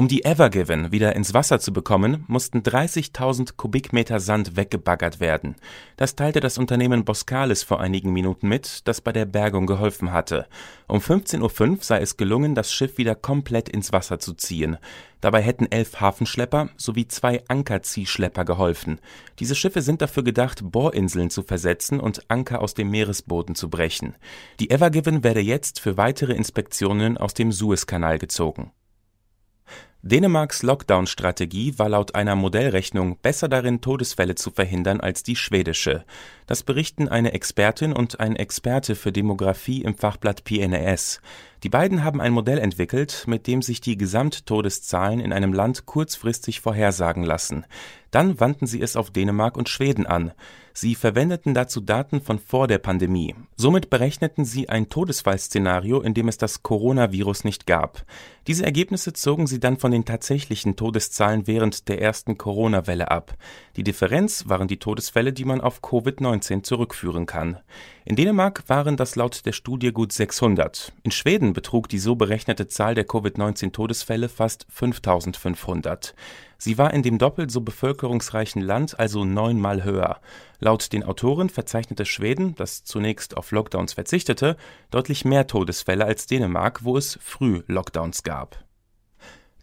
Um 0.00 0.08
die 0.08 0.24
Evergiven 0.24 0.92
wieder 0.92 1.14
ins 1.14 1.34
Wasser 1.34 1.60
zu 1.60 1.74
bekommen, 1.74 2.24
mussten 2.26 2.60
30.000 2.60 3.56
Kubikmeter 3.58 4.18
Sand 4.18 4.56
weggebaggert 4.56 5.20
werden. 5.20 5.56
Das 5.98 6.16
teilte 6.16 6.40
das 6.40 6.56
Unternehmen 6.56 7.04
Boskalis 7.04 7.62
vor 7.64 7.82
einigen 7.82 8.10
Minuten 8.10 8.48
mit, 8.48 8.88
das 8.88 9.02
bei 9.02 9.12
der 9.12 9.26
Bergung 9.26 9.66
geholfen 9.66 10.10
hatte. 10.10 10.46
Um 10.88 11.00
15.05 11.00 11.70
Uhr 11.70 11.78
sei 11.82 12.00
es 12.00 12.16
gelungen, 12.16 12.54
das 12.54 12.72
Schiff 12.72 12.96
wieder 12.96 13.14
komplett 13.14 13.68
ins 13.68 13.92
Wasser 13.92 14.18
zu 14.18 14.32
ziehen. 14.32 14.78
Dabei 15.20 15.42
hätten 15.42 15.70
elf 15.70 16.00
Hafenschlepper 16.00 16.70
sowie 16.78 17.06
zwei 17.06 17.44
Ankerziehschlepper 17.48 18.46
geholfen. 18.46 19.00
Diese 19.38 19.54
Schiffe 19.54 19.82
sind 19.82 20.00
dafür 20.00 20.24
gedacht, 20.24 20.60
Bohrinseln 20.62 21.28
zu 21.28 21.42
versetzen 21.42 22.00
und 22.00 22.22
Anker 22.30 22.62
aus 22.62 22.72
dem 22.72 22.88
Meeresboden 22.88 23.54
zu 23.54 23.68
brechen. 23.68 24.16
Die 24.60 24.70
Evergiven 24.70 25.24
werde 25.24 25.40
jetzt 25.40 25.78
für 25.78 25.98
weitere 25.98 26.32
Inspektionen 26.32 27.18
aus 27.18 27.34
dem 27.34 27.52
Suezkanal 27.52 28.18
gezogen. 28.18 28.72
Dänemarks 30.02 30.62
Lockdown-Strategie 30.62 31.78
war 31.78 31.90
laut 31.90 32.14
einer 32.14 32.34
Modellrechnung 32.34 33.18
besser 33.18 33.48
darin, 33.48 33.82
Todesfälle 33.82 34.34
zu 34.34 34.50
verhindern 34.50 34.98
als 34.98 35.22
die 35.22 35.36
schwedische. 35.36 36.06
Das 36.46 36.62
berichten 36.62 37.06
eine 37.06 37.34
Expertin 37.34 37.92
und 37.92 38.18
ein 38.18 38.34
Experte 38.34 38.94
für 38.94 39.12
Demografie 39.12 39.82
im 39.82 39.94
Fachblatt 39.94 40.44
PNAS. 40.44 41.20
Die 41.64 41.68
beiden 41.68 42.02
haben 42.02 42.22
ein 42.22 42.32
Modell 42.32 42.58
entwickelt, 42.58 43.24
mit 43.26 43.46
dem 43.46 43.60
sich 43.60 43.82
die 43.82 43.98
Gesamttodeszahlen 43.98 45.20
in 45.20 45.34
einem 45.34 45.52
Land 45.52 45.84
kurzfristig 45.84 46.60
vorhersagen 46.60 47.22
lassen. 47.22 47.66
Dann 48.10 48.40
wandten 48.40 48.66
sie 48.66 48.80
es 48.82 48.96
auf 48.96 49.10
Dänemark 49.10 49.56
und 49.56 49.68
Schweden 49.68 50.06
an. 50.06 50.32
Sie 50.72 50.94
verwendeten 50.94 51.52
dazu 51.52 51.80
Daten 51.80 52.20
von 52.20 52.38
vor 52.38 52.68
der 52.68 52.78
Pandemie. 52.78 53.34
Somit 53.56 53.90
berechneten 53.90 54.44
sie 54.44 54.68
ein 54.68 54.88
Todesfallszenario, 54.88 56.00
in 56.00 56.14
dem 56.14 56.28
es 56.28 56.38
das 56.38 56.62
Coronavirus 56.62 57.44
nicht 57.44 57.66
gab. 57.66 58.04
Diese 58.46 58.64
Ergebnisse 58.64 59.12
zogen 59.12 59.46
sie 59.46 59.60
dann 59.60 59.78
von 59.78 59.90
den 59.90 60.04
tatsächlichen 60.04 60.76
Todeszahlen 60.76 61.46
während 61.46 61.88
der 61.88 62.00
ersten 62.00 62.38
Corona-Welle 62.38 63.10
ab. 63.10 63.36
Die 63.76 63.82
Differenz 63.82 64.48
waren 64.48 64.68
die 64.68 64.78
Todesfälle, 64.78 65.32
die 65.32 65.44
man 65.44 65.60
auf 65.60 65.82
Covid-19 65.82 66.62
zurückführen 66.62 67.26
kann. 67.26 67.58
In 68.04 68.16
Dänemark 68.16 68.64
waren 68.68 68.96
das 68.96 69.16
laut 69.16 69.44
der 69.46 69.52
Studie 69.52 69.92
gut 69.92 70.12
600. 70.12 70.92
In 71.02 71.10
Schweden 71.10 71.52
betrug 71.52 71.88
die 71.88 71.98
so 71.98 72.14
berechnete 72.14 72.68
Zahl 72.68 72.94
der 72.94 73.06
Covid-19-Todesfälle 73.06 74.28
fast 74.28 74.66
5500. 74.70 76.14
Sie 76.62 76.76
war 76.76 76.92
in 76.92 77.02
dem 77.02 77.16
doppelt 77.16 77.50
so 77.50 77.62
bevölkerungsreichen 77.62 78.60
Land 78.60 79.00
also 79.00 79.24
neunmal 79.24 79.82
höher. 79.82 80.20
Laut 80.58 80.92
den 80.92 81.02
Autoren 81.02 81.48
verzeichnete 81.48 82.04
Schweden, 82.04 82.54
das 82.54 82.84
zunächst 82.84 83.38
auf 83.38 83.50
Lockdowns 83.50 83.94
verzichtete, 83.94 84.58
deutlich 84.90 85.24
mehr 85.24 85.46
Todesfälle 85.46 86.04
als 86.04 86.26
Dänemark, 86.26 86.84
wo 86.84 86.98
es 86.98 87.18
früh 87.22 87.62
Lockdowns 87.66 88.24
gab. 88.24 88.62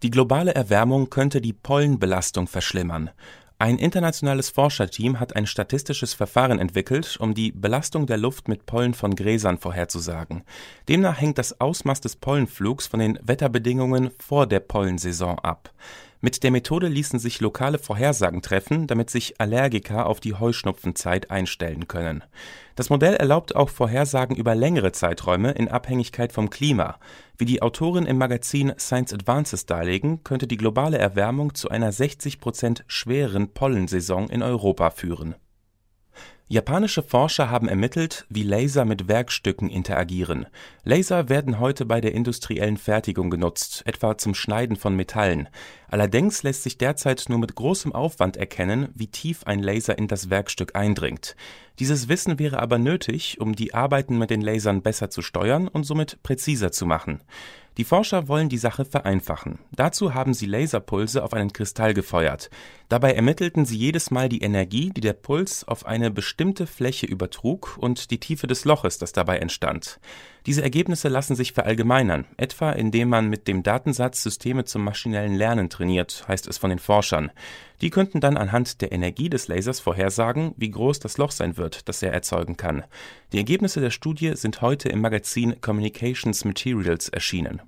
Die 0.02 0.10
globale 0.10 0.56
Erwärmung 0.56 1.12
könnte 1.12 1.40
die 1.40 1.54
Pollenbelastung 1.54 2.48
verschlimmern. 2.48 3.12
Ein 3.60 3.78
internationales 3.78 4.50
Forscherteam 4.50 5.20
hat 5.20 5.36
ein 5.36 5.46
statistisches 5.46 6.16
Verfahren 6.16 6.58
entwickelt, 6.58 7.18
um 7.20 7.36
die 7.36 7.52
Belastung 7.52 8.08
der 8.08 8.18
Luft 8.18 8.48
mit 8.48 8.66
Pollen 8.66 8.96
von 8.96 9.16
Gräsern 9.16 9.60
vorherzusagen. 9.60 10.44
Demnach 10.90 11.22
hängt 11.22 11.38
das 11.38 11.60
Ausmaß 11.62 12.02
des 12.02 12.16
Pollenflugs 12.16 12.88
von 12.88 13.00
den 13.00 13.20
Wetterbedingungen 13.22 14.12
vor 14.20 14.48
der 14.48 14.62
Pollensaison 14.62 15.38
ab. 15.40 15.72
Mit 16.28 16.44
der 16.44 16.52
Methode 16.52 16.90
ließen 16.90 17.20
sich 17.20 17.40
lokale 17.40 17.80
Vorhersagen 17.80 18.42
treffen, 18.42 18.86
damit 18.86 19.10
sich 19.10 19.40
Allergiker 19.40 20.08
auf 20.08 20.20
die 20.20 20.34
Heuschnupfenzeit 20.34 21.32
einstellen 21.32 21.88
können. 21.88 22.22
Das 22.76 22.90
Modell 22.90 23.14
erlaubt 23.14 23.56
auch 23.56 23.70
Vorhersagen 23.70 24.36
über 24.36 24.54
längere 24.54 24.92
Zeiträume 24.92 25.52
in 25.52 25.70
Abhängigkeit 25.70 26.34
vom 26.34 26.50
Klima. 26.50 27.00
Wie 27.38 27.46
die 27.46 27.62
Autoren 27.62 28.06
im 28.06 28.18
Magazin 28.18 28.74
Science 28.78 29.14
Advances 29.14 29.68
darlegen, 29.68 30.22
könnte 30.26 30.48
die 30.48 30.58
globale 30.58 30.98
Erwärmung 30.98 31.56
zu 31.56 31.70
einer 31.70 31.94
60 31.94 32.42
Prozent 32.42 32.84
schwereren 32.88 33.54
Pollensaison 33.54 34.30
in 34.30 34.44
Europa 34.44 34.90
führen 34.90 35.36
Japanische 36.50 37.04
Forscher 37.04 37.50
haben 37.50 37.68
ermittelt, 37.68 38.26
wie 38.30 38.44
Laser 38.44 38.86
mit 38.86 39.10
Werkstücken 39.10 39.70
interagieren. 39.70 40.46
Laser 40.86 41.28
werden 41.28 41.60
heute 41.60 41.86
bei 41.86 42.00
der 42.00 42.14
industriellen 42.14 42.78
Fertigung 42.78 43.30
genutzt, 43.30 43.84
etwa 43.86 44.18
zum 44.18 44.34
Schneiden 44.34 44.78
von 44.78 44.96
Metallen. 44.96 45.50
Allerdings 45.90 46.44
lässt 46.44 46.64
sich 46.64 46.78
derzeit 46.78 47.26
nur 47.30 47.40
mit 47.40 47.56
großem 47.56 47.94
Aufwand 47.94 48.36
erkennen, 48.38 48.90
wie 48.94 49.08
tief 49.08 49.46
ein 49.46 49.60
Laser 49.60 49.98
in 49.98 50.08
das 50.08 50.30
Werkstück 50.30 50.76
eindringt. 50.76 51.36
Dieses 51.80 52.10
Wissen 52.10 52.40
wäre 52.40 52.60
aber 52.60 52.78
nötig, 52.78 53.40
um 53.40 53.56
die 53.56 53.74
Arbeiten 53.74 54.18
mit 54.18 54.30
den 54.30 54.42
Lasern 54.42 54.82
besser 54.82 55.10
zu 55.10 55.22
steuern 55.22 55.68
und 55.68 55.84
somit 55.84 56.22
präziser 56.24 56.72
zu 56.72 56.86
machen. 56.86 57.22
Die 57.78 57.84
Forscher 57.84 58.28
wollen 58.28 58.50
die 58.50 58.58
Sache 58.58 58.86
vereinfachen. 58.86 59.60
Dazu 59.72 60.16
haben 60.16 60.34
sie 60.34 60.48
Laserpulse 60.48 61.24
auf 61.24 61.34
einen 61.34 61.54
Kristall 61.54 61.94
gefeuert. 61.94 62.50
Dabei 62.90 63.14
ermittelten 63.14 63.66
sie 63.66 63.78
jedes 63.78 64.10
Mal 64.10 64.30
die 64.30 64.42
Energie, 64.42 64.90
die 64.90 65.02
der 65.02 65.14
Puls 65.14 65.64
auf 65.64 65.86
eine 65.86 66.10
bestimmte 66.10 66.66
Fläche 66.66 67.06
übertrug 67.06 67.78
und 67.80 68.10
die 68.10 68.20
Tiefe 68.20 68.48
des 68.48 68.66
Loches, 68.66 68.98
das 68.98 69.12
dabei 69.12 69.38
entstand. 69.38 70.00
Diese 70.48 70.64
Ergebnisse 70.64 71.10
lassen 71.10 71.36
sich 71.36 71.52
verallgemeinern, 71.52 72.24
etwa 72.38 72.72
indem 72.72 73.10
man 73.10 73.28
mit 73.28 73.50
dem 73.50 73.64
Datensatz 73.64 74.24
Systeme 74.24 74.64
zum 74.64 74.82
maschinellen 74.82 75.36
Lernen 75.36 75.70
trainiert, 75.70 76.24
heißt 76.30 76.48
es 76.48 76.58
von 76.58 76.70
den 76.70 76.80
Forschern. 76.80 77.32
Die 77.82 77.90
könnten 77.90 78.22
dann 78.22 78.38
anhand 78.38 78.80
der 78.82 78.94
Energie 78.94 79.30
des 79.30 79.50
Lasers 79.50 79.82
vorhersagen, 79.82 80.54
wie 80.56 80.72
groß 80.72 81.00
das 81.00 81.18
Loch 81.18 81.32
sein 81.32 81.58
wird, 81.58 81.90
das 81.90 82.02
er 82.02 82.14
erzeugen 82.14 82.56
kann. 82.56 82.86
Die 83.34 83.38
Ergebnisse 83.40 83.82
der 83.82 83.92
Studie 83.92 84.38
sind 84.38 84.62
heute 84.62 84.88
im 84.88 85.02
Magazin 85.02 85.60
Communications 85.60 86.46
Materials 86.46 87.10
erschienen. 87.10 87.62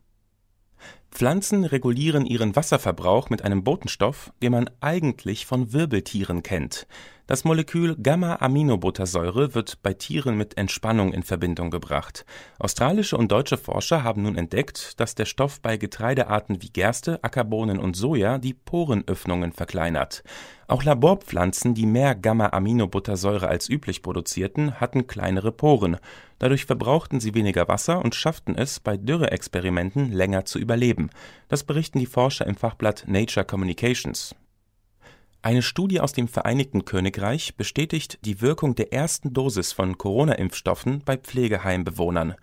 Pflanzen 1.11 1.65
regulieren 1.65 2.25
ihren 2.25 2.55
Wasserverbrauch 2.55 3.29
mit 3.29 3.41
einem 3.41 3.65
Botenstoff, 3.65 4.31
den 4.41 4.53
man 4.53 4.69
eigentlich 4.79 5.45
von 5.45 5.73
Wirbeltieren 5.73 6.43
kennt. 6.43 6.87
Das 7.29 7.43
Molekül 7.43 7.95
Gamma-Aminobuttersäure 8.01 9.53
wird 9.53 9.83
bei 9.83 9.93
Tieren 9.93 10.35
mit 10.35 10.57
Entspannung 10.57 11.13
in 11.13 11.21
Verbindung 11.21 11.69
gebracht. 11.69 12.25
Australische 12.57 13.17
und 13.17 13.31
deutsche 13.31 13.57
Forscher 13.57 14.03
haben 14.03 14.23
nun 14.23 14.35
entdeckt, 14.35 14.99
dass 14.99 15.13
der 15.13 15.25
Stoff 15.25 15.61
bei 15.61 15.77
Getreidearten 15.77 16.63
wie 16.63 16.69
Gerste, 16.69 17.23
Ackerbohnen 17.23 17.77
und 17.77 17.95
Soja 17.95 18.39
die 18.39 18.55
Porenöffnungen 18.55 19.51
verkleinert. 19.51 20.23
Auch 20.67 20.83
Laborpflanzen, 20.83 21.75
die 21.75 21.85
mehr 21.85 22.15
Gamma-Aminobuttersäure 22.15 23.47
als 23.47 23.69
üblich 23.69 24.01
produzierten, 24.01 24.81
hatten 24.81 25.05
kleinere 25.05 25.51
Poren. 25.51 25.97
Dadurch 26.39 26.65
verbrauchten 26.65 27.19
sie 27.19 27.35
weniger 27.35 27.67
Wasser 27.67 28.03
und 28.03 28.15
schafften 28.15 28.55
es, 28.55 28.79
bei 28.79 28.97
Dürreexperimenten 28.97 30.11
länger 30.11 30.45
zu 30.45 30.57
überleben. 30.57 31.11
Das 31.47 31.63
berichten 31.63 31.99
die 31.99 32.07
Forscher 32.07 32.47
im 32.47 32.55
Fachblatt 32.55 33.03
Nature 33.05 33.45
Communications. 33.45 34.33
Eine 35.41 35.61
Studie 35.61 36.01
aus 36.01 36.11
dem 36.11 36.27
Vereinigten 36.27 36.83
Königreich 36.83 37.55
bestätigt 37.55 38.19
die 38.25 38.41
Wirkung 38.41 38.75
der 38.75 38.91
ersten 38.91 39.31
Dosis 39.31 39.71
von 39.71 39.97
Corona-Impfstoffen 39.97 41.01
bei 41.05 41.15
Pflegeheimbewohnern. 41.15 42.35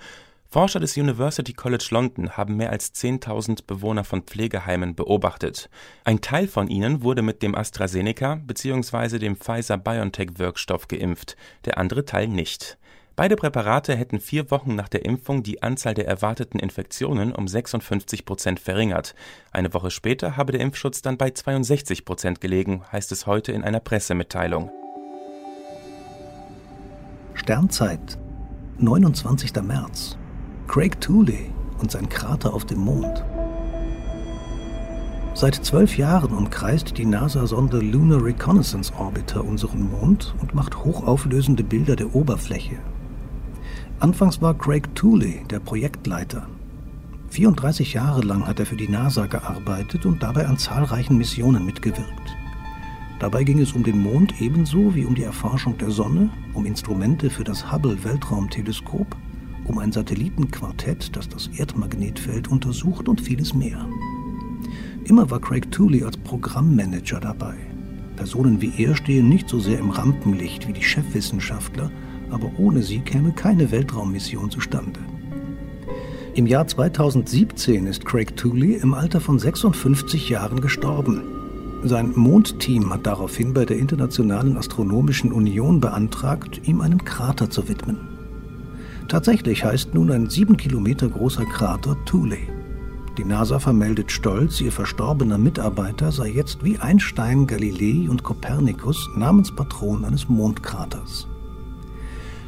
Forscher 0.49 0.81
des 0.81 0.97
University 0.97 1.53
College 1.53 1.89
London 1.91 2.39
haben 2.39 2.57
mehr 2.57 2.71
als 2.71 2.95
10.000 2.95 3.67
Bewohner 3.67 4.03
von 4.03 4.23
Pflegeheimen 4.23 4.95
beobachtet. 4.95 5.69
Ein 6.05 6.23
Teil 6.23 6.49
von 6.49 6.69
ihnen 6.69 7.03
wurde 7.03 7.21
mit 7.21 7.43
dem 7.43 7.55
AstraZeneca 7.55 8.37
bzw. 8.37 9.19
dem 9.19 9.37
Pfizer-BioNTech-Wirkstoff 9.37 10.89
geimpft, 10.89 11.37
der 11.67 11.77
andere 11.77 12.07
Teil 12.07 12.29
nicht. 12.29 12.79
Beide 13.17 13.35
Präparate 13.35 13.97
hätten 13.97 14.21
vier 14.21 14.51
Wochen 14.51 14.75
nach 14.75 14.91
der 14.91 15.07
Impfung 15.07 15.43
die 15.43 15.63
Anzahl 15.63 15.95
der 15.95 16.07
erwarteten 16.07 16.59
Infektionen 16.59 17.33
um 17.35 17.49
56 17.49 18.27
Prozent 18.27 18.61
verringert. 18.61 19.15
Eine 19.51 19.73
Woche 19.73 19.91
später 19.91 20.37
habe 20.37 20.53
der 20.53 20.61
Impfschutz 20.61 21.01
dann 21.01 21.17
bei 21.17 21.31
62 21.31 22.05
Prozent 22.05 22.43
gelegen, 22.43 22.83
heißt 22.93 23.11
es 23.13 23.27
heute 23.27 23.53
in 23.53 23.65
einer 23.65 23.81
Pressemitteilung. 23.81 24.71
Sternzeit, 27.33 28.19
29. 28.79 29.63
März. 29.63 30.19
Craig 30.69 31.01
Tooley 31.01 31.51
und 31.79 31.91
sein 31.91 32.11
Krater 32.11 32.53
auf 32.53 32.67
dem 32.67 32.81
Mond. 32.81 33.25
Seit 35.33 35.55
zwölf 35.55 35.97
Jahren 35.97 36.33
umkreist 36.33 36.99
die 36.99 37.07
NASA-Sonde 37.07 37.79
Lunar 37.79 38.23
Reconnaissance 38.23 38.93
Orbiter 38.99 39.43
unseren 39.43 39.91
Mond 39.91 40.35
und 40.43 40.55
macht 40.55 40.85
hochauflösende 40.85 41.63
Bilder 41.63 41.97
der 41.97 42.15
Oberfläche, 42.15 42.77
Anfangs 43.99 44.43
war 44.43 44.53
Craig 44.53 44.95
Tooley 44.95 45.43
der 45.49 45.59
Projektleiter. 45.59 46.47
34 47.31 47.95
Jahre 47.95 48.21
lang 48.21 48.47
hat 48.47 48.61
er 48.61 48.67
für 48.67 48.77
die 48.77 48.89
NASA 48.89 49.25
gearbeitet 49.25 50.05
und 50.05 50.23
dabei 50.23 50.47
an 50.47 50.59
zahlreichen 50.59 51.17
Missionen 51.17 51.65
mitgewirkt. 51.65 52.37
Dabei 53.21 53.43
ging 53.43 53.59
es 53.59 53.73
um 53.73 53.83
den 53.83 53.99
Mond 53.99 54.39
ebenso 54.39 54.95
wie 54.95 55.07
um 55.07 55.15
die 55.15 55.23
Erforschung 55.23 55.79
der 55.79 55.91
Sonne, 55.91 56.29
um 56.53 56.67
Instrumente 56.67 57.31
für 57.31 57.43
das 57.43 57.73
Hubble 57.73 57.97
Weltraumteleskop, 58.05 59.17
um 59.65 59.79
ein 59.79 59.93
Satellitenquartett, 59.93 61.17
das 61.17 61.27
das 61.31 61.47
Erdmagnetfeld 61.57 62.49
untersucht 62.49 63.09
und 63.09 63.23
vieles 63.23 63.55
mehr. 63.55 63.89
Immer 65.05 65.31
war 65.31 65.41
Craig 65.41 65.71
Tooley 65.73 66.05
als 66.05 66.19
Programmmanager 66.19 67.19
dabei. 67.19 67.55
Personen 68.17 68.61
wie 68.61 68.73
er 68.77 68.95
stehen 68.95 69.31
nicht 69.31 69.49
so 69.49 69.59
sehr 69.59 69.79
im 69.79 69.89
Rampenlicht 69.89 70.69
wie 70.69 70.75
die 70.75 70.85
Chefwissenschaftler, 70.85 71.91
aber 72.31 72.51
ohne 72.59 72.83
sie 72.83 73.01
käme 73.01 73.33
keine 73.33 73.71
Weltraummission 73.71 74.51
zustande. 74.51 75.01
Im 76.35 76.47
Jahr 76.47 76.67
2017 76.67 77.87
ist 77.87 78.05
Craig 78.05 78.37
Tooley 78.37 78.75
im 78.75 78.93
Alter 78.93 79.21
von 79.21 79.39
56 79.39 80.29
Jahren 80.29 80.61
gestorben. 80.61 81.23
Sein 81.83 82.13
Mondteam 82.15 82.93
hat 82.93 83.07
daraufhin 83.07 83.55
bei 83.55 83.65
der 83.65 83.79
Internationalen 83.79 84.59
Astronomischen 84.59 85.33
Union 85.33 85.81
beantragt, 85.81 86.61
ihm 86.65 86.81
einen 86.83 87.05
Krater 87.05 87.49
zu 87.49 87.69
widmen. 87.69 87.97
Tatsächlich 89.09 89.65
heißt 89.65 89.95
nun 89.95 90.11
ein 90.11 90.29
sieben 90.29 90.57
Kilometer 90.57 91.09
großer 91.09 91.45
Krater 91.45 91.97
Tooley. 92.05 92.49
Die 93.17 93.25
NASA 93.25 93.59
vermeldet 93.59 94.13
stolz, 94.13 94.61
ihr 94.61 94.73
verstorbener 94.73 95.39
Mitarbeiter 95.39 96.13
sei 96.13 96.29
jetzt 96.29 96.63
wie 96.65 96.79
Einstein, 96.79 97.47
Galilei 97.47 98.11
und 98.11 98.25
Kopernikus 98.25 99.09
Namenspatron 99.17 100.05
eines 100.05 100.29
Mondkraters. 100.29 101.27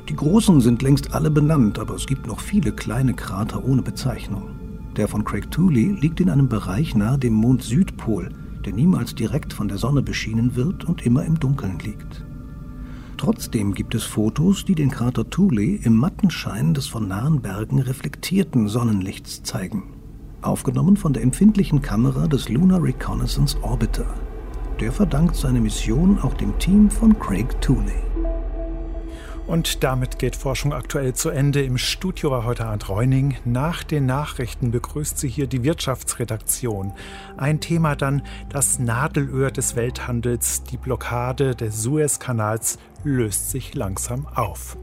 Die 0.09 0.17
großen 0.17 0.63
sind 0.63 0.81
längst 0.81 1.13
alle 1.13 1.31
benannt, 1.31 1.79
aber 1.79 1.95
es 1.95 2.07
gibt 2.07 2.27
noch 2.27 2.41
viele 2.41 2.73
kleine 2.73 3.13
Krater 3.13 3.63
ohne 3.65 3.83
Bezeichnung. 3.83 4.45
Der 4.97 5.07
von 5.07 5.23
Craig 5.23 5.51
Tooley 5.51 5.93
liegt 6.01 6.21
in 6.21 6.31
einem 6.31 6.49
Bereich 6.49 6.95
nahe 6.95 7.19
dem 7.19 7.35
Mond 7.35 7.63
Südpol, 7.63 8.31
der 8.65 8.73
niemals 8.73 9.15
direkt 9.15 9.53
von 9.53 9.69
der 9.69 9.77
Sonne 9.77 10.01
beschienen 10.01 10.57
wird 10.57 10.85
und 10.85 11.05
immer 11.05 11.27
im 11.27 11.39
Dunkeln 11.39 11.79
liegt. 11.81 12.25
Trotzdem 13.19 13.75
gibt 13.75 13.95
es 13.95 14.05
Fotos, 14.05 14.65
die 14.65 14.75
den 14.75 14.91
Krater 14.91 15.29
Thule 15.29 15.63
im 15.63 15.97
matten 15.97 16.31
Schein 16.31 16.73
des 16.73 16.87
von 16.87 17.07
nahen 17.07 17.43
Bergen 17.43 17.81
reflektierten 17.81 18.69
Sonnenlichts 18.69 19.43
zeigen. 19.43 19.83
Aufgenommen 20.41 20.97
von 20.97 21.13
der 21.13 21.23
empfindlichen 21.23 21.83
Kamera 21.83 22.29
des 22.29 22.49
Lunar 22.49 22.83
Reconnaissance 22.83 23.59
Orbiter. 23.61 24.07
Der 24.81 24.91
verdankt 24.91 25.37
seine 25.37 25.61
Mission 25.61 26.19
auch 26.21 26.35
dem 26.35 26.57
Team 26.59 26.89
von 26.89 27.19
Craig 27.19 27.61
Tooley. 27.61 28.08
Und 29.49 29.83
damit 29.83 30.19
geht 30.19 30.37
Forschung 30.37 30.75
aktuell 30.75 31.15
zu 31.15 31.31
Ende. 31.31 31.63
Im 31.63 31.79
Studio 31.79 32.31
war 32.31 32.45
heute 32.45 32.67
Arndt 32.67 32.91
Reuning. 32.91 33.39
Nach 33.47 33.83
den 33.83 34.05
Nachrichten 34.05 34.71
begrüßt 34.73 35.19
sie 35.19 35.29
hier 35.31 35.47
die 35.47 35.65
Wirtschaftsredaktion. 35.65 36.93
Ein 37.39 37.59
Thema 37.59 37.97
dann 37.97 38.21
das 38.51 38.79
Nadelöhr 38.79 39.51
des 39.51 39.75
Welthandels. 39.75 40.65
Die 40.65 40.77
Blockade 40.77 41.57
des 41.57 41.83
Suezkanals 41.83 42.79
löst 43.05 43.51
sich 43.51 43.75
langsam 43.75 44.27
auf. 44.27 44.77